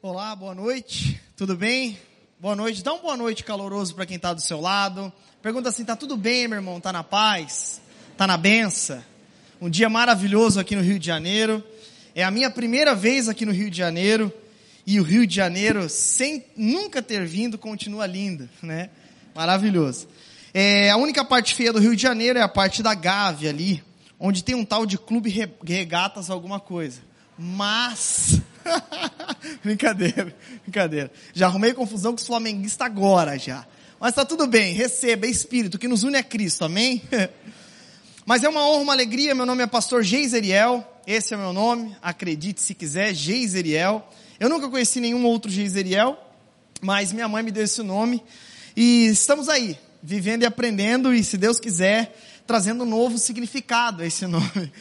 [0.00, 1.98] Olá, boa noite, tudo bem?
[2.38, 5.12] Boa noite, dá um boa noite caloroso para quem está do seu lado.
[5.42, 6.80] Pergunta assim, tá tudo bem, meu irmão?
[6.80, 7.80] Tá na paz?
[8.16, 9.02] Tá na benção?
[9.60, 11.64] Um dia maravilhoso aqui no Rio de Janeiro.
[12.14, 14.32] É a minha primeira vez aqui no Rio de Janeiro.
[14.86, 18.90] E o Rio de Janeiro, sem nunca ter vindo, continua lindo, né?
[19.34, 20.06] Maravilhoso.
[20.54, 23.82] É, a única parte feia do Rio de Janeiro é a parte da Gávea ali,
[24.16, 25.28] onde tem um tal de clube
[25.64, 27.00] regatas alguma coisa.
[27.36, 28.40] Mas
[29.62, 31.10] brincadeira, brincadeira.
[31.32, 33.66] Já arrumei confusão com os flamenguistas agora já.
[34.00, 37.02] Mas está tudo bem, receba, é Espírito, que nos une a Cristo, amém?
[38.24, 41.96] Mas é uma honra, uma alegria, meu nome é pastor Geiseriel, esse é meu nome,
[42.02, 44.06] acredite se quiser, Geiseriel.
[44.38, 46.16] Eu nunca conheci nenhum outro Geiseriel,
[46.80, 48.22] mas minha mãe me deu esse nome.
[48.76, 52.14] E estamos aí, vivendo e aprendendo, e se Deus quiser,
[52.46, 54.72] trazendo um novo significado a esse nome.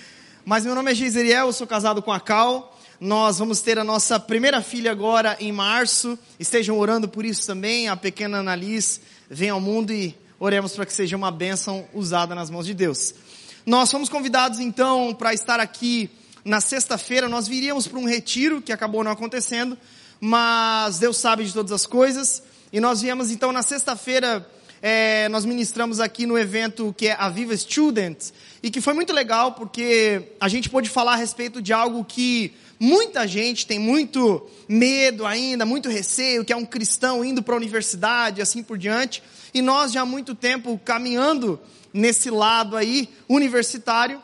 [0.46, 3.84] Mas meu nome é Geiseriel, eu sou casado com a Cal, nós vamos ter a
[3.84, 6.18] nossa primeira filha agora em março.
[6.40, 7.88] Estejam orando por isso também.
[7.88, 12.50] A pequena Annalise vem ao mundo e oremos para que seja uma bênção usada nas
[12.50, 13.14] mãos de Deus.
[13.66, 16.10] Nós fomos convidados então para estar aqui
[16.44, 17.30] na sexta-feira.
[17.30, 19.78] Nós viríamos para um retiro que acabou não acontecendo,
[20.20, 22.42] mas Deus sabe de todas as coisas.
[22.74, 24.44] E nós viemos então na sexta-feira
[24.82, 29.14] é, nós ministramos aqui no evento que é a Viva Student, e que foi muito
[29.14, 34.48] legal porque a gente pôde falar a respeito de algo que Muita gente tem muito
[34.68, 38.78] medo ainda, muito receio, que é um cristão indo para a universidade e assim por
[38.78, 39.24] diante.
[39.54, 41.60] E nós já há muito tempo caminhando
[41.92, 44.22] nesse lado aí universitário,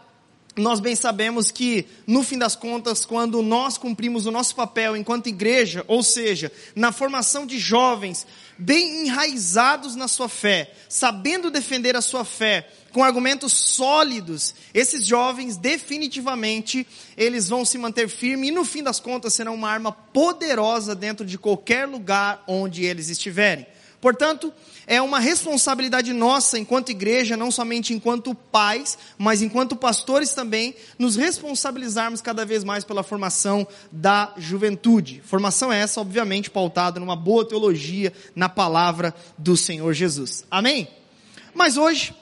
[0.55, 5.27] nós bem sabemos que, no fim das contas, quando nós cumprimos o nosso papel enquanto
[5.27, 12.01] igreja, ou seja, na formação de jovens bem enraizados na sua fé, sabendo defender a
[12.01, 18.63] sua fé, com argumentos sólidos, esses jovens definitivamente eles vão se manter firmes e no
[18.63, 23.65] fim das contas serão uma arma poderosa dentro de qualquer lugar onde eles estiverem.
[23.99, 24.53] Portanto,
[24.85, 31.15] é uma responsabilidade nossa enquanto igreja, não somente enquanto pais, mas enquanto pastores também, nos
[31.15, 35.21] responsabilizarmos cada vez mais pela formação da juventude.
[35.25, 40.45] Formação essa, obviamente, pautada numa boa teologia, na palavra do Senhor Jesus.
[40.51, 40.89] Amém?
[41.53, 42.13] Mas hoje,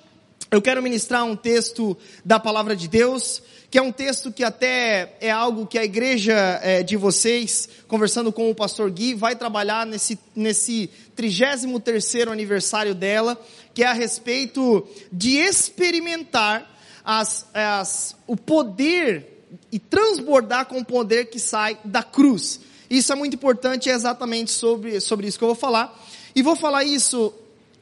[0.51, 5.15] eu quero ministrar um texto da palavra de Deus, que é um texto que até
[5.21, 9.85] é algo que a igreja é, de vocês, conversando com o pastor Gui, vai trabalhar
[9.85, 13.41] nesse, nesse 33 aniversário dela,
[13.73, 16.69] que é a respeito de experimentar
[17.05, 22.59] as, as, o poder e transbordar com o poder que sai da cruz.
[22.89, 25.97] Isso é muito importante, é exatamente sobre, sobre isso que eu vou falar.
[26.35, 27.33] E vou falar isso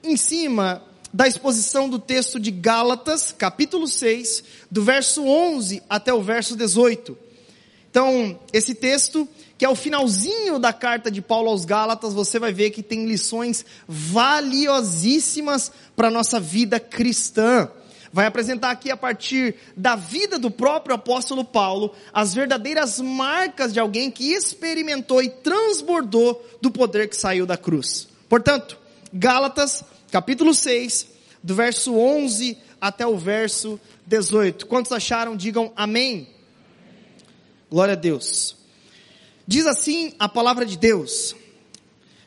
[0.03, 6.21] em cima da exposição do texto de Gálatas, capítulo 6, do verso 11 até o
[6.21, 7.17] verso 18.
[7.89, 9.27] Então, esse texto,
[9.57, 13.05] que é o finalzinho da carta de Paulo aos Gálatas, você vai ver que tem
[13.05, 17.69] lições valiosíssimas para a nossa vida cristã.
[18.13, 23.79] Vai apresentar aqui a partir da vida do próprio apóstolo Paulo as verdadeiras marcas de
[23.79, 28.07] alguém que experimentou e transbordou do poder que saiu da cruz.
[28.27, 28.77] Portanto,
[29.13, 31.07] Gálatas capítulo 6,
[31.41, 34.65] do verso 11 até o verso 18.
[34.67, 35.35] Quantos acharam?
[35.35, 36.29] Digam amém.
[37.69, 38.55] Glória a Deus.
[39.47, 41.35] Diz assim a palavra de Deus: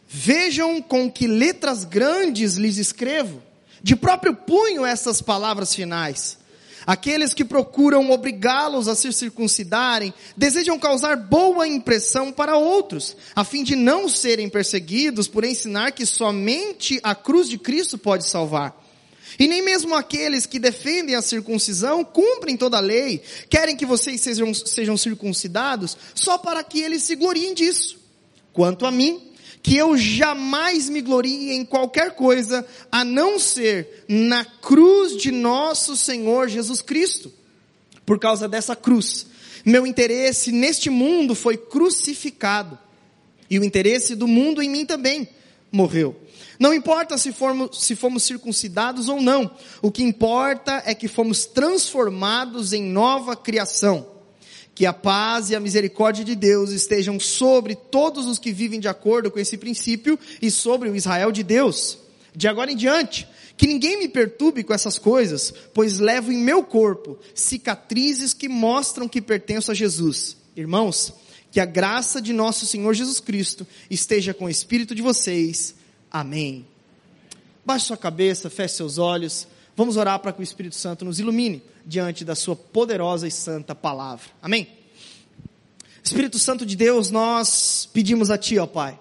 [0.09, 3.43] Vejam com que letras grandes lhes escrevo,
[3.83, 6.42] de próprio punho essas palavras finais.
[6.87, 13.63] Aqueles que procuram obrigá-los a se circuncidarem desejam causar boa impressão para outros, a fim
[13.63, 18.81] de não serem perseguidos por ensinar que somente a cruz de Cristo pode salvar.
[19.39, 24.21] E nem mesmo aqueles que defendem a circuncisão cumprem toda a lei, querem que vocês
[24.21, 27.99] sejam, sejam circuncidados só para que eles se gloriem disso.
[28.53, 29.32] Quanto a mim,
[29.63, 35.97] que eu jamais me glorie em qualquer coisa a não ser na cruz de nosso
[35.97, 37.33] Senhor Jesus Cristo.
[38.05, 39.27] Por causa dessa cruz,
[39.65, 42.77] meu interesse neste mundo foi crucificado
[43.49, 45.29] e o interesse do mundo em mim também
[45.71, 46.17] morreu.
[46.59, 49.51] Não importa se fomos, se fomos circuncidados ou não,
[49.81, 54.12] o que importa é que fomos transformados em nova criação.
[54.75, 58.89] Que a paz e a misericórdia de Deus estejam sobre todos os que vivem de
[58.89, 61.99] acordo com esse princípio e sobre o Israel de Deus.
[62.35, 66.65] De agora em diante, que ninguém me perturbe com essas coisas, pois levo em meu
[66.65, 70.37] corpo cicatrizes que mostram que pertenço a Jesus.
[70.57, 71.13] Irmãos,
[71.51, 75.75] que a graça de nosso Senhor Jesus Cristo esteja com o espírito de vocês.
[76.11, 76.67] Amém.
[77.65, 79.47] Baixe sua cabeça, feche seus olhos.
[79.77, 83.75] Vamos orar para que o Espírito Santo nos ilumine diante da sua poderosa e santa
[83.75, 84.27] palavra.
[84.41, 84.69] Amém?
[86.03, 88.99] Espírito Santo de Deus, nós pedimos a Ti, ó Pai,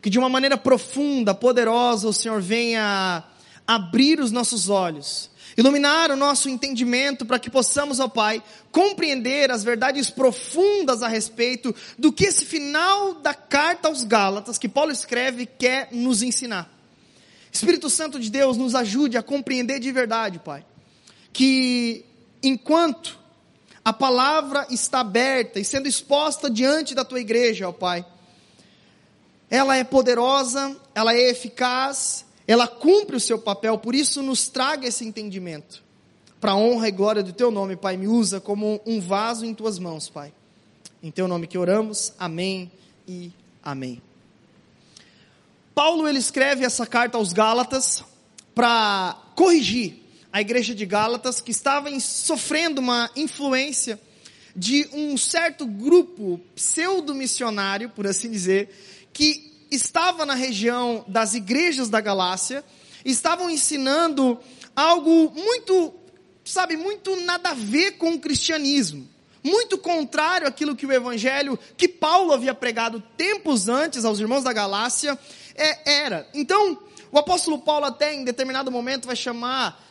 [0.00, 3.22] que de uma maneira profunda, poderosa, o Senhor venha
[3.66, 9.62] abrir os nossos olhos, iluminar o nosso entendimento para que possamos, ó Pai, compreender as
[9.62, 15.46] verdades profundas a respeito do que esse final da carta aos Gálatas, que Paulo escreve,
[15.46, 16.81] quer nos ensinar.
[17.52, 20.64] Espírito Santo de Deus, nos ajude a compreender de verdade, Pai,
[21.32, 22.04] que
[22.42, 23.20] enquanto
[23.84, 28.04] a palavra está aberta e sendo exposta diante da tua igreja, ó Pai.
[29.50, 34.86] Ela é poderosa, ela é eficaz, ela cumpre o seu papel, por isso nos traga
[34.86, 35.82] esse entendimento.
[36.40, 39.54] Para a honra e glória do teu nome, Pai, me usa como um vaso em
[39.54, 40.32] tuas mãos, Pai.
[41.02, 42.70] Em teu nome que oramos, amém
[43.06, 43.32] e
[43.62, 44.00] amém.
[45.74, 48.04] Paulo ele escreve essa carta aos Gálatas
[48.54, 50.02] para corrigir
[50.32, 54.00] a igreja de Gálatas, que estava sofrendo uma influência
[54.54, 58.68] de um certo grupo pseudo-missionário, por assim dizer,
[59.12, 62.64] que estava na região das igrejas da Galácia,
[63.04, 64.38] estavam ensinando
[64.76, 65.94] algo muito,
[66.44, 69.08] sabe, muito nada a ver com o cristianismo.
[69.42, 74.52] Muito contrário àquilo que o evangelho que Paulo havia pregado tempos antes aos irmãos da
[74.52, 75.18] Galácia
[75.54, 76.26] é, era.
[76.34, 76.78] Então,
[77.10, 79.82] o apóstolo Paulo até em determinado momento vai chamar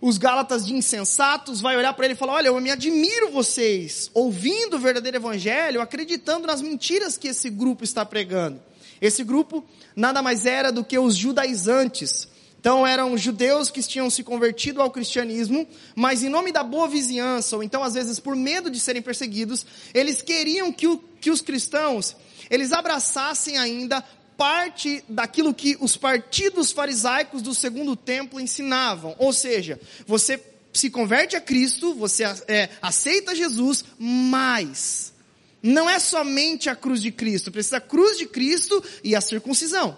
[0.00, 4.10] os Gálatas de insensatos, vai olhar para ele e falar: Olha, eu me admiro vocês,
[4.14, 8.60] ouvindo o verdadeiro evangelho, acreditando nas mentiras que esse grupo está pregando.
[9.00, 12.28] Esse grupo nada mais era do que os judaizantes.
[12.60, 17.54] Então eram judeus que tinham se convertido ao cristianismo, mas em nome da boa vizinhança,
[17.54, 21.40] ou então às vezes por medo de serem perseguidos, eles queriam que, o, que os
[21.40, 22.16] cristãos,
[22.50, 24.04] eles abraçassem ainda
[24.38, 29.16] parte daquilo que os partidos farisaicos do segundo templo ensinavam.
[29.18, 30.40] Ou seja, você
[30.72, 35.12] se converte a Cristo, você é, aceita Jesus, mas
[35.60, 39.96] não é somente a cruz de Cristo, precisa a cruz de Cristo e a circuncisão.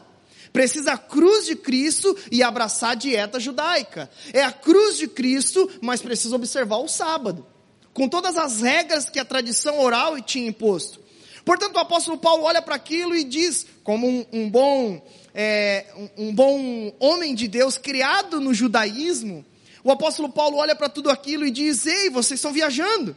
[0.55, 4.11] Precisa a cruz de Cristo e abraçar a dieta judaica.
[4.33, 7.47] É a cruz de Cristo, mas precisa observar o sábado.
[7.93, 11.00] Com todas as regras que a tradição oral tinha imposto.
[11.45, 15.03] Portanto, o apóstolo Paulo olha para aquilo e diz, como um, um bom,
[15.35, 19.45] é, um, um bom homem de Deus criado no judaísmo,
[19.83, 23.17] o apóstolo Paulo olha para tudo aquilo e diz: Ei, vocês estão viajando,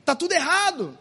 [0.00, 0.98] está tudo errado.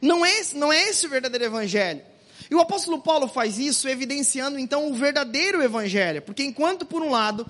[0.00, 2.02] Não é, não é esse o verdadeiro evangelho.
[2.50, 7.10] E o apóstolo Paulo faz isso evidenciando então o verdadeiro evangelho, porque enquanto por um
[7.10, 7.46] lado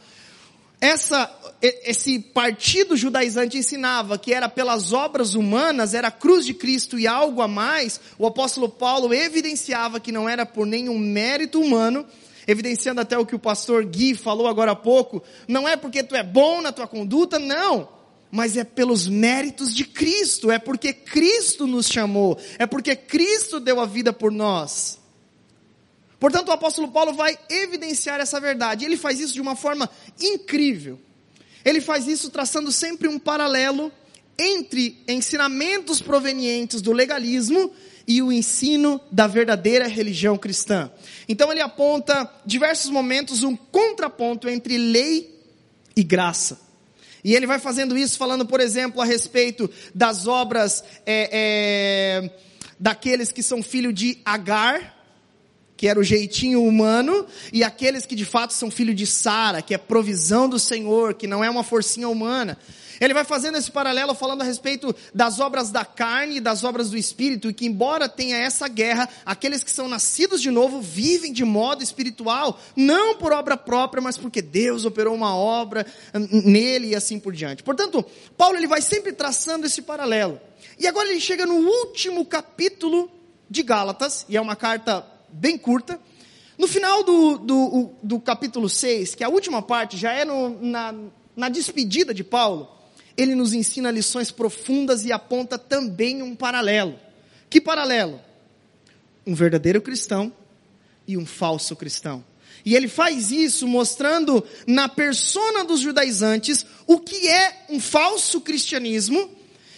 [0.84, 1.30] essa,
[1.62, 7.06] esse partido judaizante ensinava que era pelas obras humanas, era a cruz de Cristo e
[7.06, 12.04] algo a mais, o apóstolo Paulo evidenciava que não era por nenhum mérito humano,
[12.46, 16.14] evidenciando até o que o pastor Gui falou agora há pouco, não é porque tu
[16.14, 17.88] é bom na tua conduta, não,
[18.30, 23.80] mas é pelos méritos de Cristo, é porque Cristo nos chamou, é porque Cristo deu
[23.80, 24.98] a vida por nós.
[26.24, 28.86] Portanto, o apóstolo Paulo vai evidenciar essa verdade.
[28.86, 30.98] Ele faz isso de uma forma incrível.
[31.62, 33.92] Ele faz isso traçando sempre um paralelo
[34.38, 37.70] entre ensinamentos provenientes do legalismo
[38.08, 40.90] e o ensino da verdadeira religião cristã.
[41.28, 45.38] Então ele aponta diversos momentos um contraponto entre lei
[45.94, 46.58] e graça.
[47.22, 51.28] E ele vai fazendo isso falando, por exemplo, a respeito das obras é,
[52.24, 52.30] é,
[52.80, 54.93] daqueles que são filho de Agar,
[55.76, 59.74] que era o jeitinho humano, e aqueles que de fato são filhos de Sara, que
[59.74, 62.58] é provisão do Senhor, que não é uma forcinha humana.
[63.00, 66.90] Ele vai fazendo esse paralelo falando a respeito das obras da carne e das obras
[66.90, 71.32] do espírito, e que embora tenha essa guerra, aqueles que são nascidos de novo vivem
[71.32, 75.84] de modo espiritual, não por obra própria, mas porque Deus operou uma obra
[76.30, 77.62] nele e assim por diante.
[77.62, 78.04] Portanto,
[78.36, 80.40] Paulo ele vai sempre traçando esse paralelo.
[80.78, 83.10] E agora ele chega no último capítulo
[83.50, 86.00] de Gálatas, e é uma carta bem curta.
[86.56, 90.60] No final do, do, do capítulo 6, que é a última parte, já é no,
[90.62, 90.94] na,
[91.36, 92.70] na despedida de Paulo,
[93.16, 96.98] ele nos ensina lições profundas e aponta também um paralelo.
[97.50, 98.20] Que paralelo?
[99.26, 100.32] Um verdadeiro cristão
[101.06, 102.24] e um falso cristão.
[102.64, 109.30] E ele faz isso mostrando na persona dos judaizantes o que é um falso cristianismo.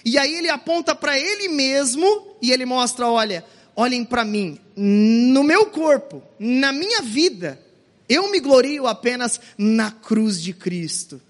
[0.05, 3.45] E aí ele aponta para ele mesmo e ele mostra, olha,
[3.77, 7.61] olhem para mim, no meu corpo, na minha vida,
[8.09, 11.21] eu me glorio apenas na cruz de Cristo.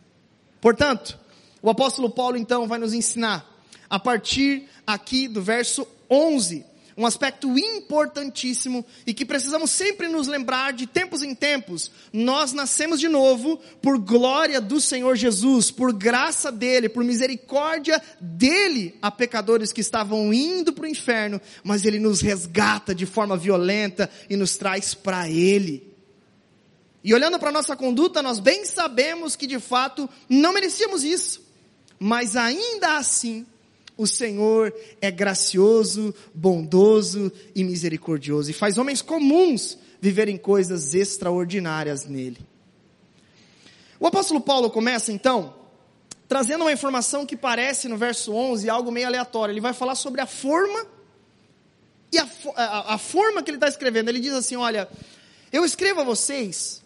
[0.61, 1.19] Portanto,
[1.61, 3.45] o apóstolo Paulo então vai nos ensinar,
[3.91, 6.65] a partir aqui do verso 11,
[6.97, 11.91] um aspecto importantíssimo e que precisamos sempre nos lembrar de tempos em tempos.
[12.11, 18.95] Nós nascemos de novo por glória do Senhor Jesus, por graça dele, por misericórdia dele
[19.03, 24.09] a pecadores que estavam indo para o inferno, mas ele nos resgata de forma violenta
[24.31, 25.95] e nos traz para ele.
[27.05, 31.41] E olhando para a nossa conduta, nós bem sabemos que de fato não merecíamos isso,
[32.00, 33.47] mas ainda assim,
[33.97, 42.38] o Senhor é gracioso, bondoso e misericordioso e faz homens comuns viverem coisas extraordinárias nele.
[43.99, 45.55] O apóstolo Paulo começa então
[46.29, 49.53] trazendo uma informação que parece no verso 11 algo meio aleatório.
[49.53, 50.87] Ele vai falar sobre a forma
[52.12, 54.11] e a, a, a forma que ele está escrevendo.
[54.11, 54.88] Ele diz assim: Olha,
[55.50, 56.83] eu escrevo a vocês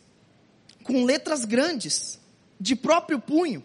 [0.84, 2.18] com letras grandes,
[2.60, 3.64] de próprio punho.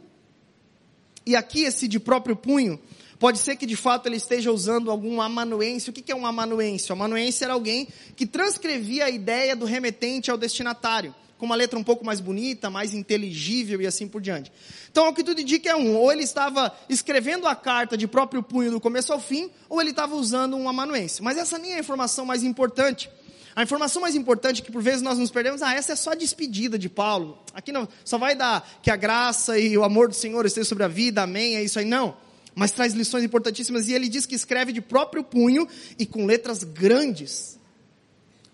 [1.25, 2.79] E aqui esse de próprio punho
[3.19, 5.89] Pode ser que de fato ele esteja usando algum amanuense.
[5.89, 6.91] O que é um amanuense?
[6.91, 11.79] O amanuense era alguém que transcrevia a ideia do remetente ao destinatário, com uma letra
[11.79, 14.51] um pouco mais bonita, mais inteligível e assim por diante.
[14.91, 18.43] Então, o que tudo indica é um, ou ele estava escrevendo a carta de próprio
[18.43, 21.23] punho do começo ao fim, ou ele estava usando um amanuense.
[21.23, 23.09] Mas essa nem é a informação mais importante.
[23.55, 26.15] A informação mais importante que por vezes nós nos perdemos, ah, essa é só a
[26.15, 27.39] despedida de Paulo.
[27.53, 30.83] Aqui não, só vai dar que a graça e o amor do Senhor esteja sobre
[30.83, 31.85] a vida, amém, é isso aí.
[31.85, 32.24] Não
[32.55, 33.87] mas traz lições importantíssimas.
[33.87, 35.67] E ele diz que escreve de próprio punho
[35.99, 37.59] e com letras grandes.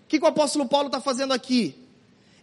[0.04, 1.76] O que, que o apóstolo Paulo está fazendo aqui?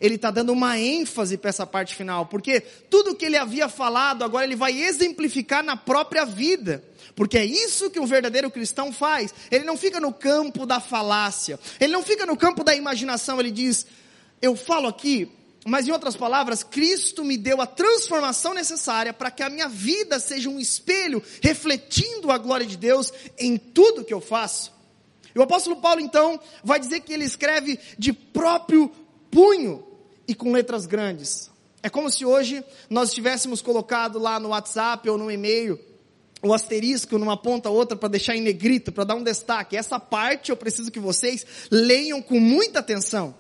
[0.00, 4.22] Ele está dando uma ênfase para essa parte final, porque tudo que ele havia falado,
[4.22, 6.84] agora ele vai exemplificar na própria vida.
[7.16, 9.34] Porque é isso que um verdadeiro cristão faz.
[9.50, 13.50] Ele não fica no campo da falácia, ele não fica no campo da imaginação, ele
[13.50, 13.86] diz:
[14.40, 15.28] Eu falo aqui
[15.68, 20.18] mas em outras palavras, Cristo me deu a transformação necessária para que a minha vida
[20.18, 24.72] seja um espelho refletindo a glória de Deus em tudo que eu faço.
[25.34, 28.90] E o apóstolo Paulo então vai dizer que ele escreve de próprio
[29.30, 29.84] punho
[30.26, 31.50] e com letras grandes.
[31.82, 35.78] É como se hoje nós tivéssemos colocado lá no WhatsApp ou no e-mail
[36.42, 39.76] o asterisco numa ponta ou outra para deixar em negrito, para dar um destaque.
[39.76, 43.34] Essa parte eu preciso que vocês leiam com muita atenção.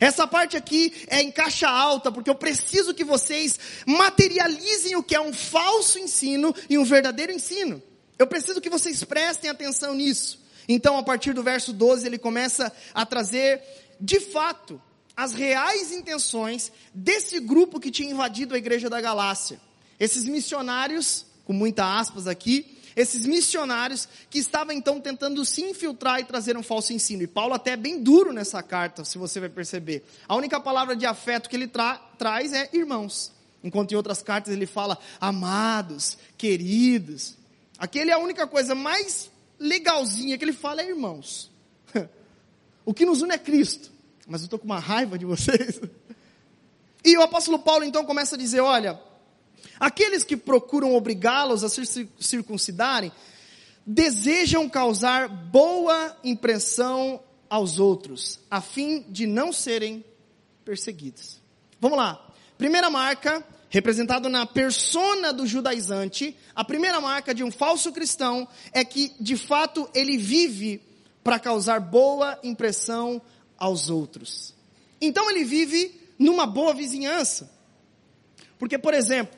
[0.00, 5.14] Essa parte aqui é em caixa alta, porque eu preciso que vocês materializem o que
[5.14, 7.82] é um falso ensino e um verdadeiro ensino.
[8.18, 10.40] Eu preciso que vocês prestem atenção nisso.
[10.68, 13.62] Então, a partir do verso 12, ele começa a trazer,
[14.00, 14.80] de fato,
[15.16, 19.60] as reais intenções desse grupo que tinha invadido a igreja da Galácia.
[19.98, 26.24] Esses missionários, com muita aspas aqui, esses missionários que estavam então tentando se infiltrar e
[26.24, 27.22] trazer um falso ensino.
[27.22, 30.04] E Paulo até é bem duro nessa carta, se você vai perceber.
[30.26, 33.30] A única palavra de afeto que ele tra traz é irmãos.
[33.62, 37.36] Enquanto em outras cartas ele fala amados, queridos.
[37.78, 41.52] Aquele é a única coisa mais legalzinha que ele fala é irmãos.
[42.84, 43.92] o que nos une é Cristo.
[44.26, 45.80] Mas eu estou com uma raiva de vocês.
[47.04, 49.00] E o apóstolo Paulo então começa a dizer: olha,
[49.78, 53.12] Aqueles que procuram obrigá-los a se circuncidarem
[53.86, 60.04] desejam causar boa impressão aos outros, a fim de não serem
[60.64, 61.40] perseguidos.
[61.80, 62.22] Vamos lá.
[62.58, 68.84] Primeira marca, representado na persona do judaizante, a primeira marca de um falso cristão é
[68.84, 70.82] que, de fato, ele vive
[71.24, 73.22] para causar boa impressão
[73.56, 74.54] aos outros.
[75.00, 77.50] Então ele vive numa boa vizinhança.
[78.58, 79.37] Porque, por exemplo,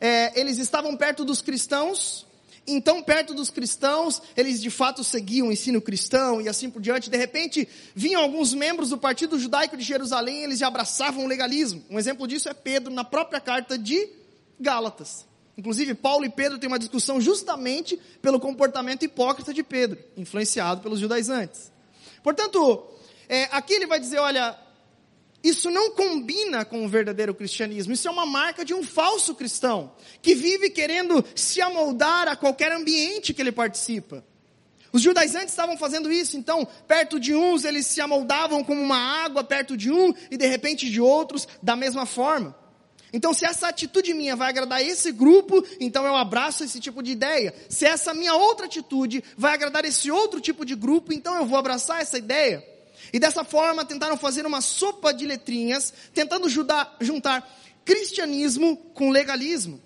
[0.00, 2.26] é, eles estavam perto dos cristãos,
[2.66, 7.10] então perto dos cristãos, eles de fato seguiam o ensino cristão e assim por diante.
[7.10, 11.84] De repente, vinham alguns membros do Partido Judaico de Jerusalém, eles já abraçavam o legalismo.
[11.90, 14.08] Um exemplo disso é Pedro, na própria carta de
[14.58, 15.26] Gálatas.
[15.56, 20.98] Inclusive, Paulo e Pedro têm uma discussão justamente pelo comportamento hipócrita de Pedro, influenciado pelos
[20.98, 21.70] judaizantes.
[22.22, 22.84] Portanto,
[23.28, 24.58] é, aqui ele vai dizer: olha,
[25.44, 27.92] isso não combina com o verdadeiro cristianismo.
[27.92, 32.72] Isso é uma marca de um falso cristão, que vive querendo se amoldar a qualquer
[32.72, 34.24] ambiente que ele participa.
[34.90, 39.44] Os judaizantes estavam fazendo isso, então, perto de uns eles se amoldavam como uma água
[39.44, 42.56] perto de um e de repente de outros da mesma forma.
[43.12, 47.12] Então, se essa atitude minha vai agradar esse grupo, então eu abraço esse tipo de
[47.12, 47.54] ideia.
[47.68, 51.58] Se essa minha outra atitude vai agradar esse outro tipo de grupo, então eu vou
[51.58, 52.73] abraçar essa ideia.
[53.14, 56.98] E dessa forma tentaram fazer uma sopa de letrinhas, tentando juntar,
[57.84, 59.80] cristianismo com legalismo.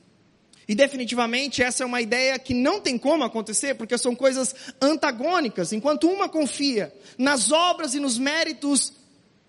[0.67, 5.75] E definitivamente essa é uma ideia que não tem como acontecer, porque são coisas antagônicas.
[5.75, 8.95] Enquanto uma confia nas obras e nos méritos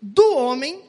[0.02, 0.84] do homem,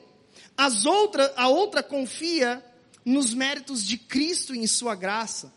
[0.57, 2.61] as outra, a outra confia
[3.05, 5.53] nos méritos de Cristo e em sua graça.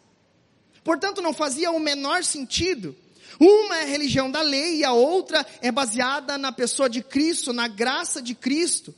[0.83, 2.95] Portanto, não fazia o menor sentido
[3.39, 7.53] Uma é a religião da lei e a outra é baseada na pessoa de Cristo,
[7.53, 8.93] na graça de Cristo.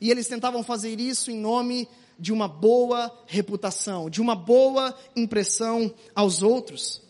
[0.00, 5.92] E eles tentavam fazer isso em nome de uma boa reputação, de uma boa impressão
[6.14, 7.02] aos outros.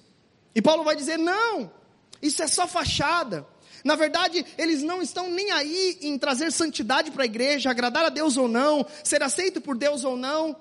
[0.54, 1.70] E Paulo vai dizer: não,
[2.22, 3.46] isso é só fachada.
[3.84, 8.08] Na verdade, eles não estão nem aí em trazer santidade para a igreja, agradar a
[8.08, 10.56] Deus ou não, ser aceito por Deus ou não.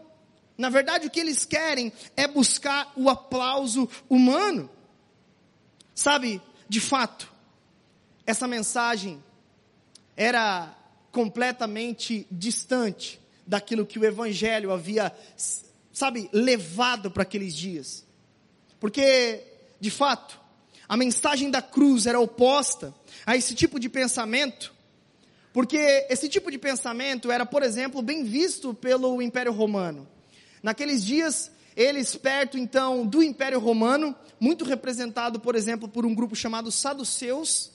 [0.57, 4.69] Na verdade, o que eles querem é buscar o aplauso humano.
[5.95, 7.33] Sabe, de fato,
[8.25, 9.23] essa mensagem
[10.17, 10.77] era
[11.09, 15.15] completamente distante daquilo que o Evangelho havia,
[15.93, 18.05] sabe, levado para aqueles dias.
[18.77, 19.41] Porque,
[19.79, 20.37] de fato,
[20.87, 22.93] a mensagem da cruz era oposta
[23.25, 24.73] a esse tipo de pensamento,
[25.53, 30.05] porque esse tipo de pensamento era, por exemplo, bem visto pelo Império Romano.
[30.61, 36.35] Naqueles dias, eles perto então do Império Romano, muito representado, por exemplo, por um grupo
[36.35, 37.71] chamado Saduceus,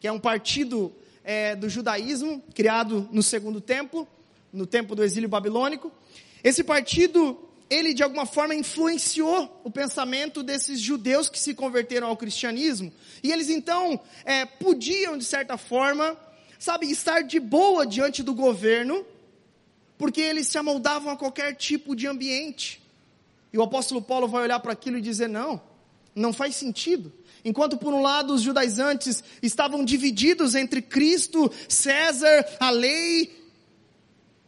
[0.00, 0.92] que é um partido
[1.22, 4.06] é, do judaísmo criado no segundo templo,
[4.52, 5.90] no tempo do exílio babilônico.
[6.42, 7.38] Esse partido,
[7.70, 12.92] ele de alguma forma influenciou o pensamento desses judeus que se converteram ao cristianismo.
[13.22, 16.16] E eles então é, podiam, de certa forma,
[16.58, 19.06] sabe, estar de boa diante do governo,
[19.96, 22.83] porque eles se amoldavam a qualquer tipo de ambiente.
[23.54, 25.62] E o apóstolo Paulo vai olhar para aquilo e dizer: não,
[26.12, 27.12] não faz sentido.
[27.44, 33.44] Enquanto por um lado os judaizantes estavam divididos entre Cristo, César, a lei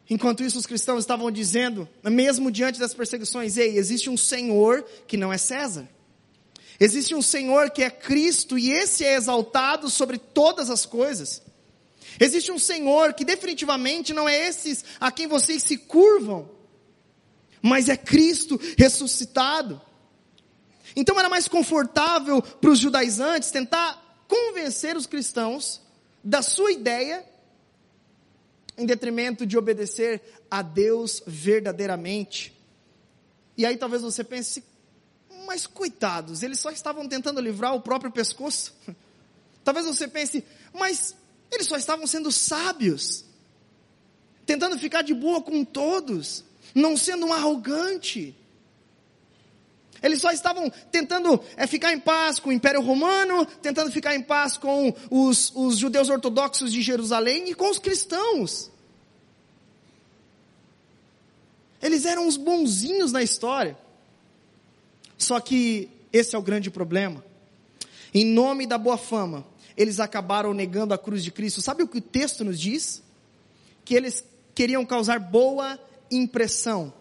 [0.09, 5.17] Enquanto isso, os cristãos estavam dizendo, mesmo diante das perseguições, ei, existe um Senhor que
[5.17, 5.89] não é César.
[6.79, 11.43] Existe um Senhor que é Cristo e esse é exaltado sobre todas as coisas.
[12.21, 16.56] Existe um Senhor que definitivamente não é esses a quem vocês se curvam,
[17.67, 19.81] mas é Cristo ressuscitado.
[20.95, 25.83] Então era mais confortável para os judaizantes tentar convencer os cristãos
[26.23, 27.25] da sua ideia
[28.79, 32.55] em detrimento de obedecer a Deus verdadeiramente.
[33.57, 34.63] E aí talvez você pense,
[35.47, 38.75] mas coitados, eles só estavam tentando livrar o próprio pescoço.
[39.65, 41.17] Talvez você pense, mas
[41.51, 43.25] eles só estavam sendo sábios,
[44.45, 46.45] tentando ficar de boa com todos,
[46.77, 48.37] não sendo um arrogante.
[50.03, 54.23] Eles só estavam tentando é, ficar em paz com o Império Romano, tentando ficar em
[54.23, 58.71] paz com os, os judeus ortodoxos de Jerusalém e com os cristãos.
[61.81, 63.77] Eles eram os bonzinhos na história.
[65.17, 67.25] Só que esse é o grande problema.
[68.13, 71.63] Em nome da boa fama, eles acabaram negando a cruz de Cristo.
[71.63, 73.03] Sabe o que o texto nos diz?
[73.83, 74.23] Que eles
[74.55, 76.93] queriam causar boa impressão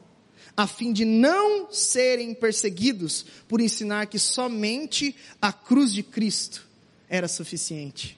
[0.58, 6.66] a fim de não serem perseguidos por ensinar que somente a cruz de Cristo
[7.10, 8.18] era suficiente.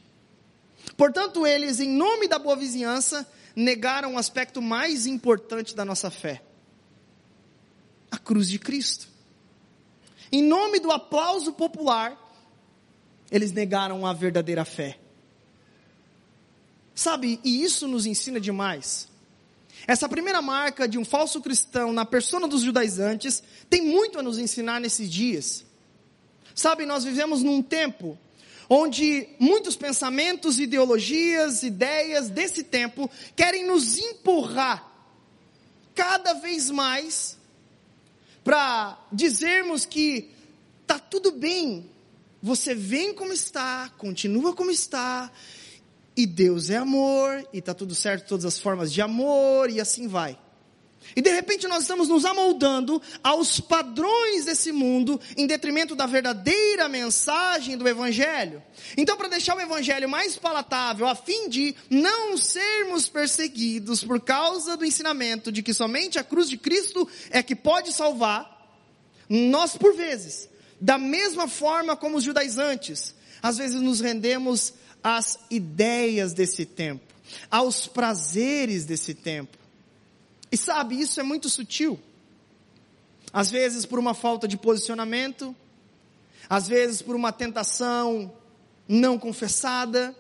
[0.96, 6.44] Portanto, eles, em nome da boa vizinhança, negaram o aspecto mais importante da nossa fé:
[8.12, 9.08] a cruz de Cristo.
[10.32, 12.16] Em nome do aplauso popular,
[13.32, 15.00] eles negaram a verdadeira fé.
[16.94, 19.08] Sabe, e isso nos ensina demais.
[19.88, 24.38] Essa primeira marca de um falso cristão na persona dos judaizantes tem muito a nos
[24.38, 25.66] ensinar nesses dias.
[26.54, 28.20] Sabe, nós vivemos num tempo
[28.70, 34.86] onde muitos pensamentos, ideologias, ideias desse tempo querem nos empurrar
[35.96, 37.38] cada vez mais
[38.44, 40.32] para dizermos que
[40.86, 41.90] tá tudo bem,
[42.42, 45.32] você vem como está, continua como está,
[46.18, 50.08] e Deus é amor, e está tudo certo, todas as formas de amor, e assim
[50.08, 50.36] vai.
[51.16, 56.90] E de repente nós estamos nos amoldando aos padrões desse mundo, em detrimento da verdadeira
[56.90, 58.64] mensagem do Evangelho.
[58.98, 64.76] Então, para deixar o Evangelho mais palatável, a fim de não sermos perseguidos por causa
[64.76, 68.58] do ensinamento de que somente a cruz de Cristo é que pode salvar,
[69.30, 70.50] nós, por vezes,
[70.82, 74.74] da mesma forma como os judaizantes, às vezes nos rendemos
[75.08, 77.14] às ideias desse tempo,
[77.50, 79.58] aos prazeres desse tempo.
[80.52, 81.98] E sabe, isso é muito sutil.
[83.32, 85.56] Às vezes por uma falta de posicionamento,
[86.50, 88.34] às vezes por uma tentação
[88.86, 90.14] não confessada.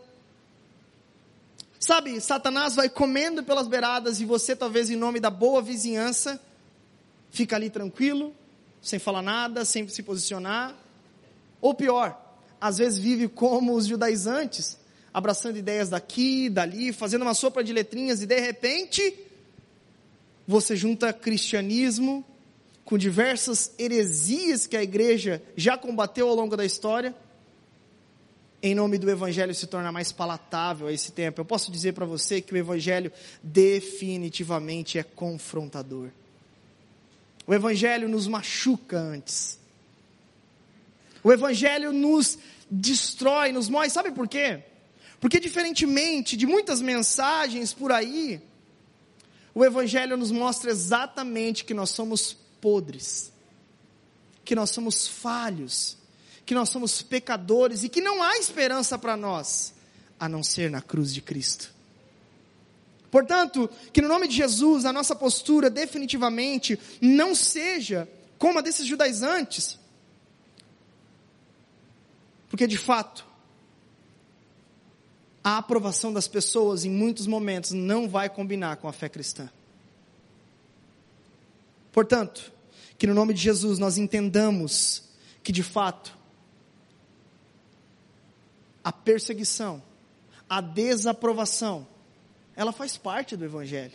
[1.77, 6.41] Sabe, Satanás vai comendo pelas beiradas e você, talvez em nome da boa vizinhança,
[7.29, 8.33] fica ali tranquilo,
[8.81, 10.73] sem falar nada, sem se posicionar.
[11.59, 12.26] Ou pior,
[12.59, 14.77] às vezes vive como os judaizantes,
[15.13, 19.13] abraçando ideias daqui, dali, fazendo uma sopa de letrinhas e de repente
[20.47, 22.25] você junta cristianismo
[22.85, 27.13] com diversas heresias que a igreja já combateu ao longo da história
[28.61, 32.05] em nome do Evangelho se tornar mais palatável a esse tempo, eu posso dizer para
[32.05, 33.11] você que o Evangelho
[33.43, 36.09] definitivamente é confrontador.
[37.45, 39.59] O Evangelho nos machuca antes.
[41.23, 42.37] O Evangelho nos
[42.69, 43.89] destrói, nos morre.
[43.89, 44.63] Sabe por quê?
[45.19, 48.41] Porque, diferentemente de muitas mensagens por aí,
[49.53, 53.31] o Evangelho nos mostra exatamente que nós somos podres,
[54.45, 55.97] que nós somos falhos,
[56.45, 59.73] que nós somos pecadores e que não há esperança para nós,
[60.19, 61.73] a não ser na cruz de Cristo.
[63.09, 68.85] Portanto, que no nome de Jesus a nossa postura definitivamente não seja como a desses
[68.85, 69.79] judaizantes,
[72.49, 73.25] porque de fato,
[75.43, 79.49] a aprovação das pessoas em muitos momentos não vai combinar com a fé cristã.
[81.91, 82.51] Portanto,
[82.97, 85.03] que no nome de Jesus nós entendamos
[85.41, 86.17] que de fato
[88.83, 89.81] a perseguição,
[90.49, 91.87] a desaprovação,
[92.55, 93.93] ela faz parte do Evangelho.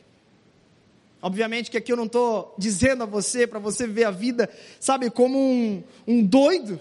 [1.20, 5.08] Obviamente que aqui eu não estou dizendo a você, para você ver a vida, sabe,
[5.10, 6.80] como um, um doido.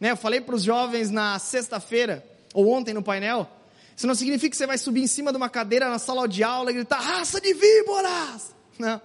[0.00, 0.10] Né?
[0.10, 3.48] Eu falei para os jovens na sexta-feira, ou ontem no painel,
[3.96, 6.44] isso não significa que você vai subir em cima de uma cadeira na sala de
[6.44, 8.54] aula e gritar, raça de víboras!
[8.78, 9.00] Não.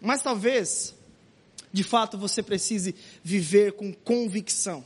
[0.00, 0.94] Mas talvez,
[1.72, 4.84] de fato, você precise viver com convicção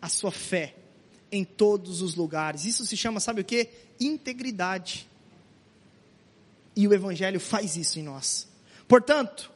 [0.00, 0.74] a sua fé
[1.32, 2.64] em todos os lugares.
[2.64, 3.68] Isso se chama, sabe o que?
[3.98, 5.08] Integridade.
[6.76, 8.46] E o Evangelho faz isso em nós.
[8.86, 9.50] Portanto,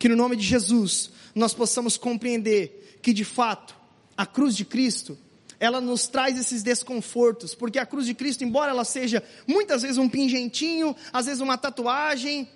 [0.00, 3.76] que no nome de Jesus nós possamos compreender que de fato
[4.16, 5.16] a cruz de Cristo
[5.60, 9.98] ela nos traz esses desconfortos, porque a cruz de Cristo, embora ela seja muitas vezes
[9.98, 12.48] um pingentinho, às vezes uma tatuagem,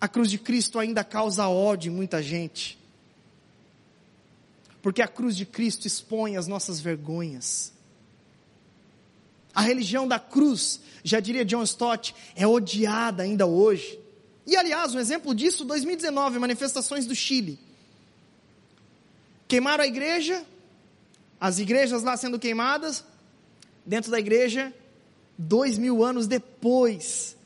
[0.00, 2.82] a cruz de Cristo ainda causa ódio em muita gente
[4.84, 7.72] porque a cruz de Cristo expõe as nossas vergonhas.
[9.54, 13.98] A religião da cruz, já diria John Stott, é odiada ainda hoje.
[14.46, 17.58] E aliás, um exemplo disso, 2019, manifestações do Chile.
[19.48, 20.44] Queimaram a igreja,
[21.40, 23.04] as igrejas lá sendo queimadas,
[23.84, 24.72] dentro da igreja,
[25.36, 27.36] dois mil anos depois,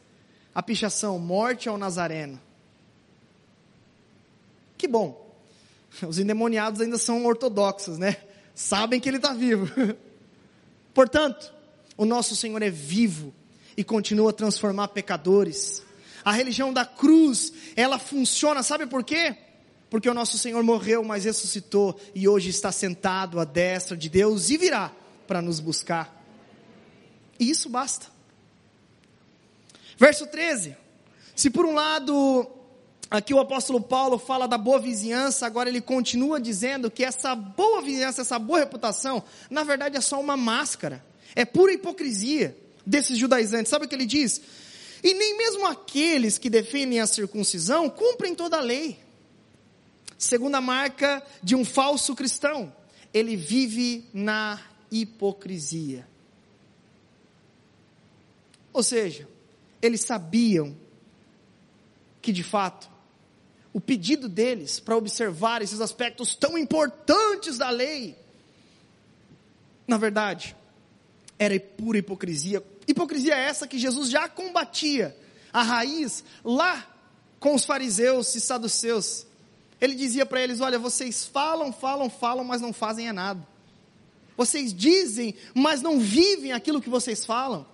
[0.55, 2.41] a pichação, morte ao Nazareno.
[4.77, 5.29] Que bom,
[6.07, 8.17] os endemoniados ainda são ortodoxos, né?
[8.55, 9.69] Sabem que ele está vivo.
[10.95, 11.53] Portanto,
[11.97, 13.33] o nosso Senhor é vivo
[13.77, 15.83] e continua a transformar pecadores.
[16.29, 19.35] A religião da cruz, ela funciona, sabe por quê?
[19.89, 24.51] Porque o nosso Senhor morreu, mas ressuscitou e hoje está sentado à destra de Deus
[24.51, 24.93] e virá
[25.27, 26.23] para nos buscar.
[27.41, 28.09] E isso basta.
[29.97, 30.77] Verso 13.
[31.35, 32.47] Se por um lado
[33.11, 37.81] Aqui o apóstolo Paulo fala da boa vizinhança, agora ele continua dizendo que essa boa
[37.81, 41.03] vizinhança, essa boa reputação, na verdade é só uma máscara.
[41.35, 43.71] É pura hipocrisia desses judaizantes.
[43.71, 44.43] Sabe o que ele diz?
[45.03, 48.99] E nem mesmo aqueles que defendem a circuncisão cumprem toda a lei.
[50.17, 52.75] Segunda marca de um falso cristão,
[53.15, 56.07] ele vive na hipocrisia.
[58.73, 59.29] Ou seja,
[59.81, 60.77] eles sabiam
[62.21, 62.91] que de fato
[63.73, 68.17] o pedido deles para observar esses aspectos tão importantes da lei,
[69.87, 70.57] na verdade,
[71.39, 72.63] era pura hipocrisia.
[72.89, 75.15] Hipocrisia é essa que Jesus já combatia,
[75.53, 76.87] a raiz lá
[77.39, 79.27] com os fariseus e saduceus.
[79.79, 83.47] Ele dizia para eles: Olha, vocês falam, falam, falam, mas não fazem é nada.
[84.37, 87.67] Vocês dizem, mas não vivem aquilo que vocês falam.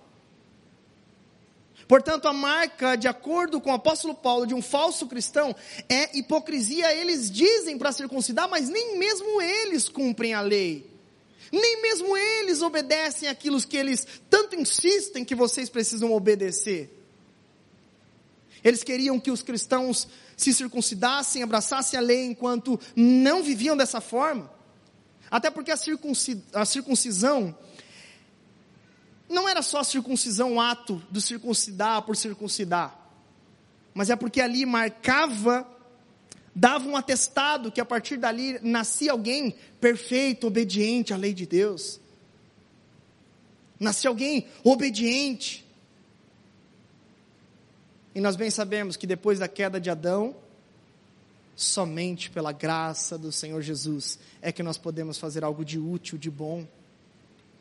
[1.87, 5.55] Portanto, a marca, de acordo com o apóstolo Paulo, de um falso cristão
[5.87, 6.93] é hipocrisia.
[6.93, 10.94] Eles dizem para circuncidar, mas nem mesmo eles cumprem a lei.
[11.51, 16.91] Nem mesmo eles obedecem aquilo que eles tanto insistem que vocês precisam obedecer.
[18.63, 24.51] Eles queriam que os cristãos se circuncidassem, abraçassem a lei, enquanto não viviam dessa forma.
[25.29, 27.55] Até porque a circuncisão
[29.29, 32.95] não era só circuncisão o ato do circuncidar por circuncidar,
[33.93, 35.67] mas é porque ali marcava,
[36.55, 41.99] dava um atestado que a partir dali nascia alguém perfeito, obediente à lei de Deus.
[43.77, 45.65] Nascia alguém obediente.
[48.15, 50.33] E nós bem sabemos que depois da queda de Adão,
[51.57, 56.31] somente pela graça do Senhor Jesus é que nós podemos fazer algo de útil, de
[56.31, 56.65] bom,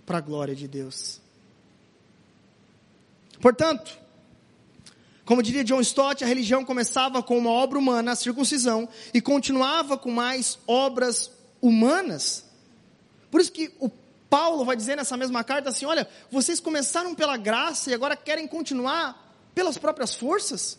[0.07, 1.21] para a glória de Deus.
[3.41, 3.99] Portanto,
[5.25, 9.97] como diria John Stott, a religião começava com uma obra humana, a circuncisão, e continuava
[9.97, 11.31] com mais obras
[11.63, 12.45] humanas.
[13.31, 13.89] Por isso que o
[14.29, 18.47] Paulo vai dizer nessa mesma carta assim: olha, vocês começaram pela graça e agora querem
[18.47, 20.79] continuar pelas próprias forças?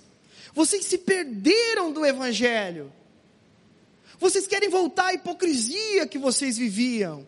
[0.54, 2.94] Vocês se perderam do Evangelho.
[4.20, 7.26] Vocês querem voltar à hipocrisia que vocês viviam.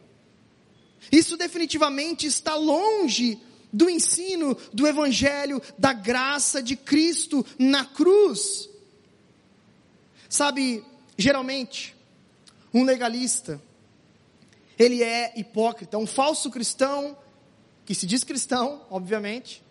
[1.12, 3.40] Isso definitivamente está longe
[3.72, 8.70] do ensino do Evangelho, da graça de Cristo na cruz.
[10.30, 10.84] Sabe,
[11.18, 11.96] geralmente,
[12.74, 13.62] um legalista,
[14.78, 17.18] ele é hipócrita, um falso cristão,
[17.86, 19.64] que se diz cristão, obviamente,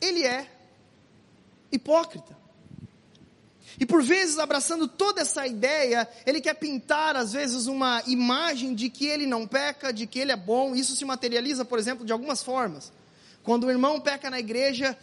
[0.00, 0.50] ele é
[1.70, 2.38] hipócrita.
[3.78, 8.90] E por vezes, abraçando toda essa ideia, ele quer pintar, às vezes, uma imagem de
[8.90, 10.74] que ele não peca, de que ele é bom.
[10.74, 12.92] Isso se materializa, por exemplo, de algumas formas.
[13.42, 14.96] Quando o irmão peca na igreja,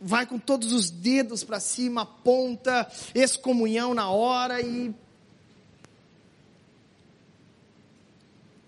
[0.00, 4.94] vai com todos os dedos para cima, aponta, excomunhão na hora e.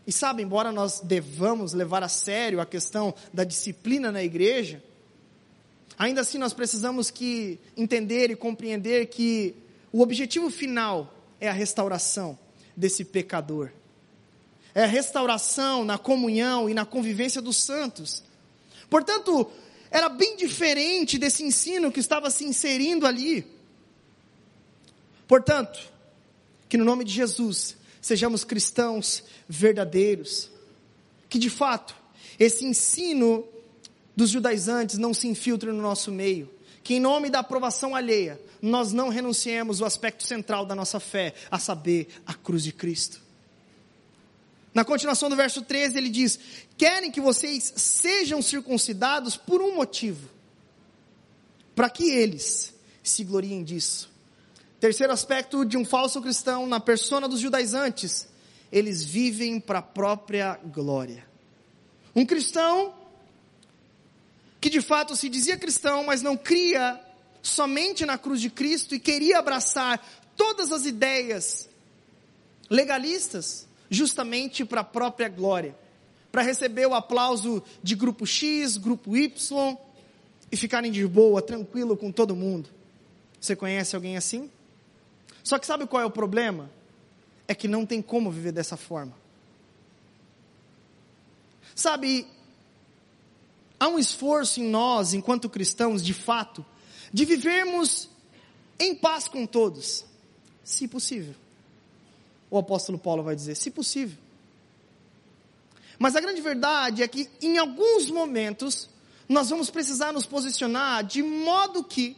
[0.07, 4.83] E sabe, embora nós devamos levar a sério a questão da disciplina na igreja,
[5.99, 9.53] Ainda assim, nós precisamos que entender e compreender que
[9.93, 12.39] o objetivo final é a restauração
[12.77, 13.71] desse pecador.
[14.73, 18.23] É a restauração na comunhão e na convivência dos santos.
[18.91, 19.51] Portanto,
[19.91, 23.47] era bem diferente desse ensino que estava se inserindo ali.
[25.27, 25.79] Portanto,
[26.69, 30.51] que no nome de Jesus sejamos cristãos verdadeiros,
[31.29, 31.95] que de fato
[32.39, 33.45] esse ensino
[34.15, 36.51] dos judaizantes não se infiltre no nosso meio.
[36.83, 41.35] Que em nome da aprovação alheia, nós não renunciemos o aspecto central da nossa fé,
[41.51, 43.21] a saber, a cruz de Cristo.
[44.79, 46.39] Na continuação do verso 13, ele diz:
[46.77, 50.31] Querem que vocês sejam circuncidados por um motivo,
[51.75, 54.09] para que eles se gloriem disso.
[54.79, 58.29] Terceiro aspecto de um falso cristão na persona dos judaizantes,
[58.71, 61.27] eles vivem para a própria glória.
[62.15, 62.95] Um cristão
[64.61, 67.05] que de fato se dizia cristão, mas não cria
[67.43, 70.01] somente na cruz de Cristo e queria abraçar
[70.37, 71.69] todas as ideias
[72.71, 75.77] legalistas, justamente para a própria glória,
[76.31, 79.77] para receber o aplauso de grupo X, grupo Y
[80.51, 82.69] e ficarem de boa, tranquilo com todo mundo.
[83.41, 84.51] Você conhece alguém assim?
[85.43, 86.71] Só que sabe qual é o problema?
[87.47, 89.15] É que não tem como viver dessa forma.
[91.75, 92.27] Sabe,
[93.79, 96.67] há um esforço em nós, enquanto cristãos, de fato,
[97.13, 98.09] de vivermos
[98.79, 100.05] em paz com todos,
[100.63, 101.35] se possível.
[102.51, 104.17] O apóstolo Paulo vai dizer, se possível.
[105.99, 108.89] Mas a grande verdade é que, em alguns momentos,
[109.29, 112.17] nós vamos precisar nos posicionar de modo que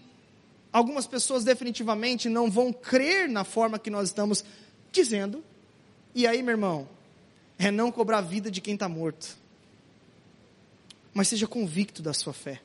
[0.72, 4.44] algumas pessoas definitivamente não vão crer na forma que nós estamos
[4.92, 5.42] dizendo.
[6.14, 6.88] E aí, meu irmão,
[7.58, 9.40] é não cobrar a vida de quem está morto
[11.12, 12.60] mas seja convicto da sua fé.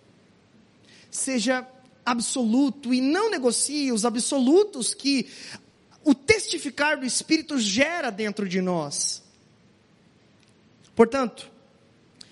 [1.09, 1.67] Seja
[2.05, 5.27] absoluto e não negocie os absolutos que
[6.05, 9.21] o testificar do Espírito gera dentro de nós.
[10.95, 11.51] Portanto,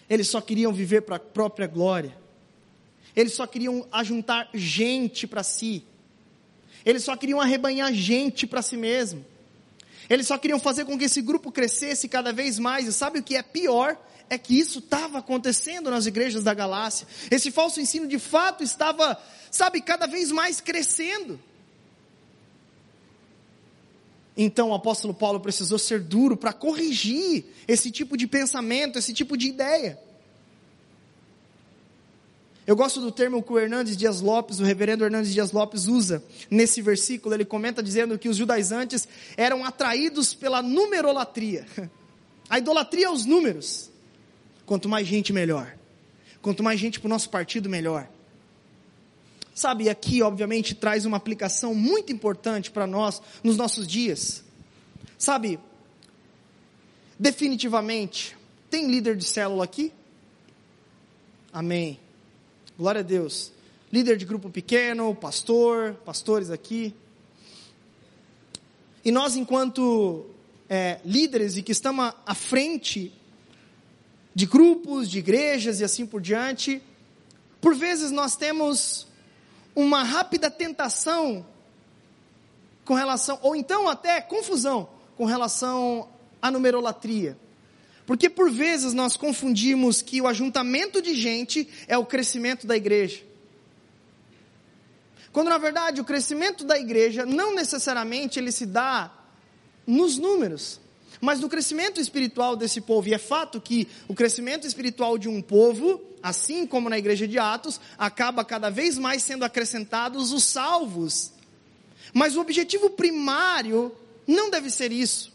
[0.10, 2.16] eles só queriam viver para a própria glória.
[3.16, 5.84] Eles só queriam ajuntar gente para si.
[6.86, 9.26] Eles só queriam arrebanhar gente para si mesmo.
[10.10, 12.88] Eles só queriam fazer com que esse grupo crescesse cada vez mais.
[12.88, 13.98] E sabe o que é pior?
[14.30, 17.08] é que isso estava acontecendo nas igrejas da Galácia.
[17.30, 21.40] Esse falso ensino de fato estava, sabe, cada vez mais crescendo.
[24.36, 29.38] Então o apóstolo Paulo precisou ser duro para corrigir esse tipo de pensamento, esse tipo
[29.38, 30.00] de ideia.
[32.66, 36.24] Eu gosto do termo que o Hernandes Dias Lopes, o reverendo Hernandes Dias Lopes usa
[36.50, 37.36] nesse versículo.
[37.36, 41.66] Ele comenta dizendo que os judaizantes eram atraídos pela numerolatria.
[42.50, 43.90] A idolatria aos números.
[44.66, 45.76] Quanto mais gente, melhor.
[46.42, 48.08] Quanto mais gente para o nosso partido, melhor.
[49.54, 54.44] Sabe, aqui, obviamente, traz uma aplicação muito importante para nós nos nossos dias.
[55.18, 55.60] Sabe,
[57.20, 58.36] definitivamente,
[58.70, 59.94] tem líder de célula aqui?
[61.52, 62.00] Amém.
[62.78, 63.52] Glória a Deus.
[63.92, 66.96] Líder de grupo pequeno, pastor, pastores aqui.
[69.06, 70.26] E nós, enquanto
[70.68, 73.14] é, líderes e que estamos à frente
[74.34, 76.82] de grupos, de igrejas e assim por diante,
[77.62, 79.06] por vezes nós temos
[79.76, 81.46] uma rápida tentação
[82.86, 86.10] com relação, ou então até confusão com relação
[86.42, 87.38] à numerolatria.
[88.06, 93.24] Porque por vezes nós confundimos que o ajuntamento de gente é o crescimento da igreja.
[95.32, 99.12] Quando na verdade o crescimento da igreja não necessariamente ele se dá
[99.88, 100.80] nos números,
[101.24, 103.08] mas no crescimento espiritual desse povo.
[103.08, 107.40] E é fato que o crescimento espiritual de um povo, assim como na igreja de
[107.40, 111.32] Atos, acaba cada vez mais sendo acrescentados os salvos.
[112.14, 113.96] Mas o objetivo primário
[114.28, 115.32] não deve ser isso.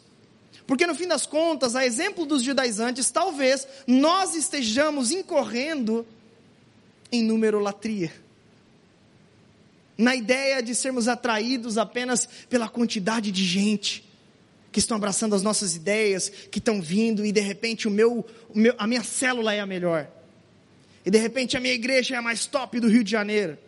[0.66, 6.06] Porque no fim das contas, a exemplo dos judaizantes, talvez nós estejamos incorrendo
[7.10, 8.12] em numerolatria.
[9.96, 14.06] Na ideia de sermos atraídos apenas pela quantidade de gente
[14.78, 18.56] que estão abraçando as nossas ideias, que estão vindo e de repente o meu, o
[18.58, 20.08] meu, a minha célula é a melhor.
[21.04, 23.58] E de repente a minha igreja é a mais top do Rio de Janeiro.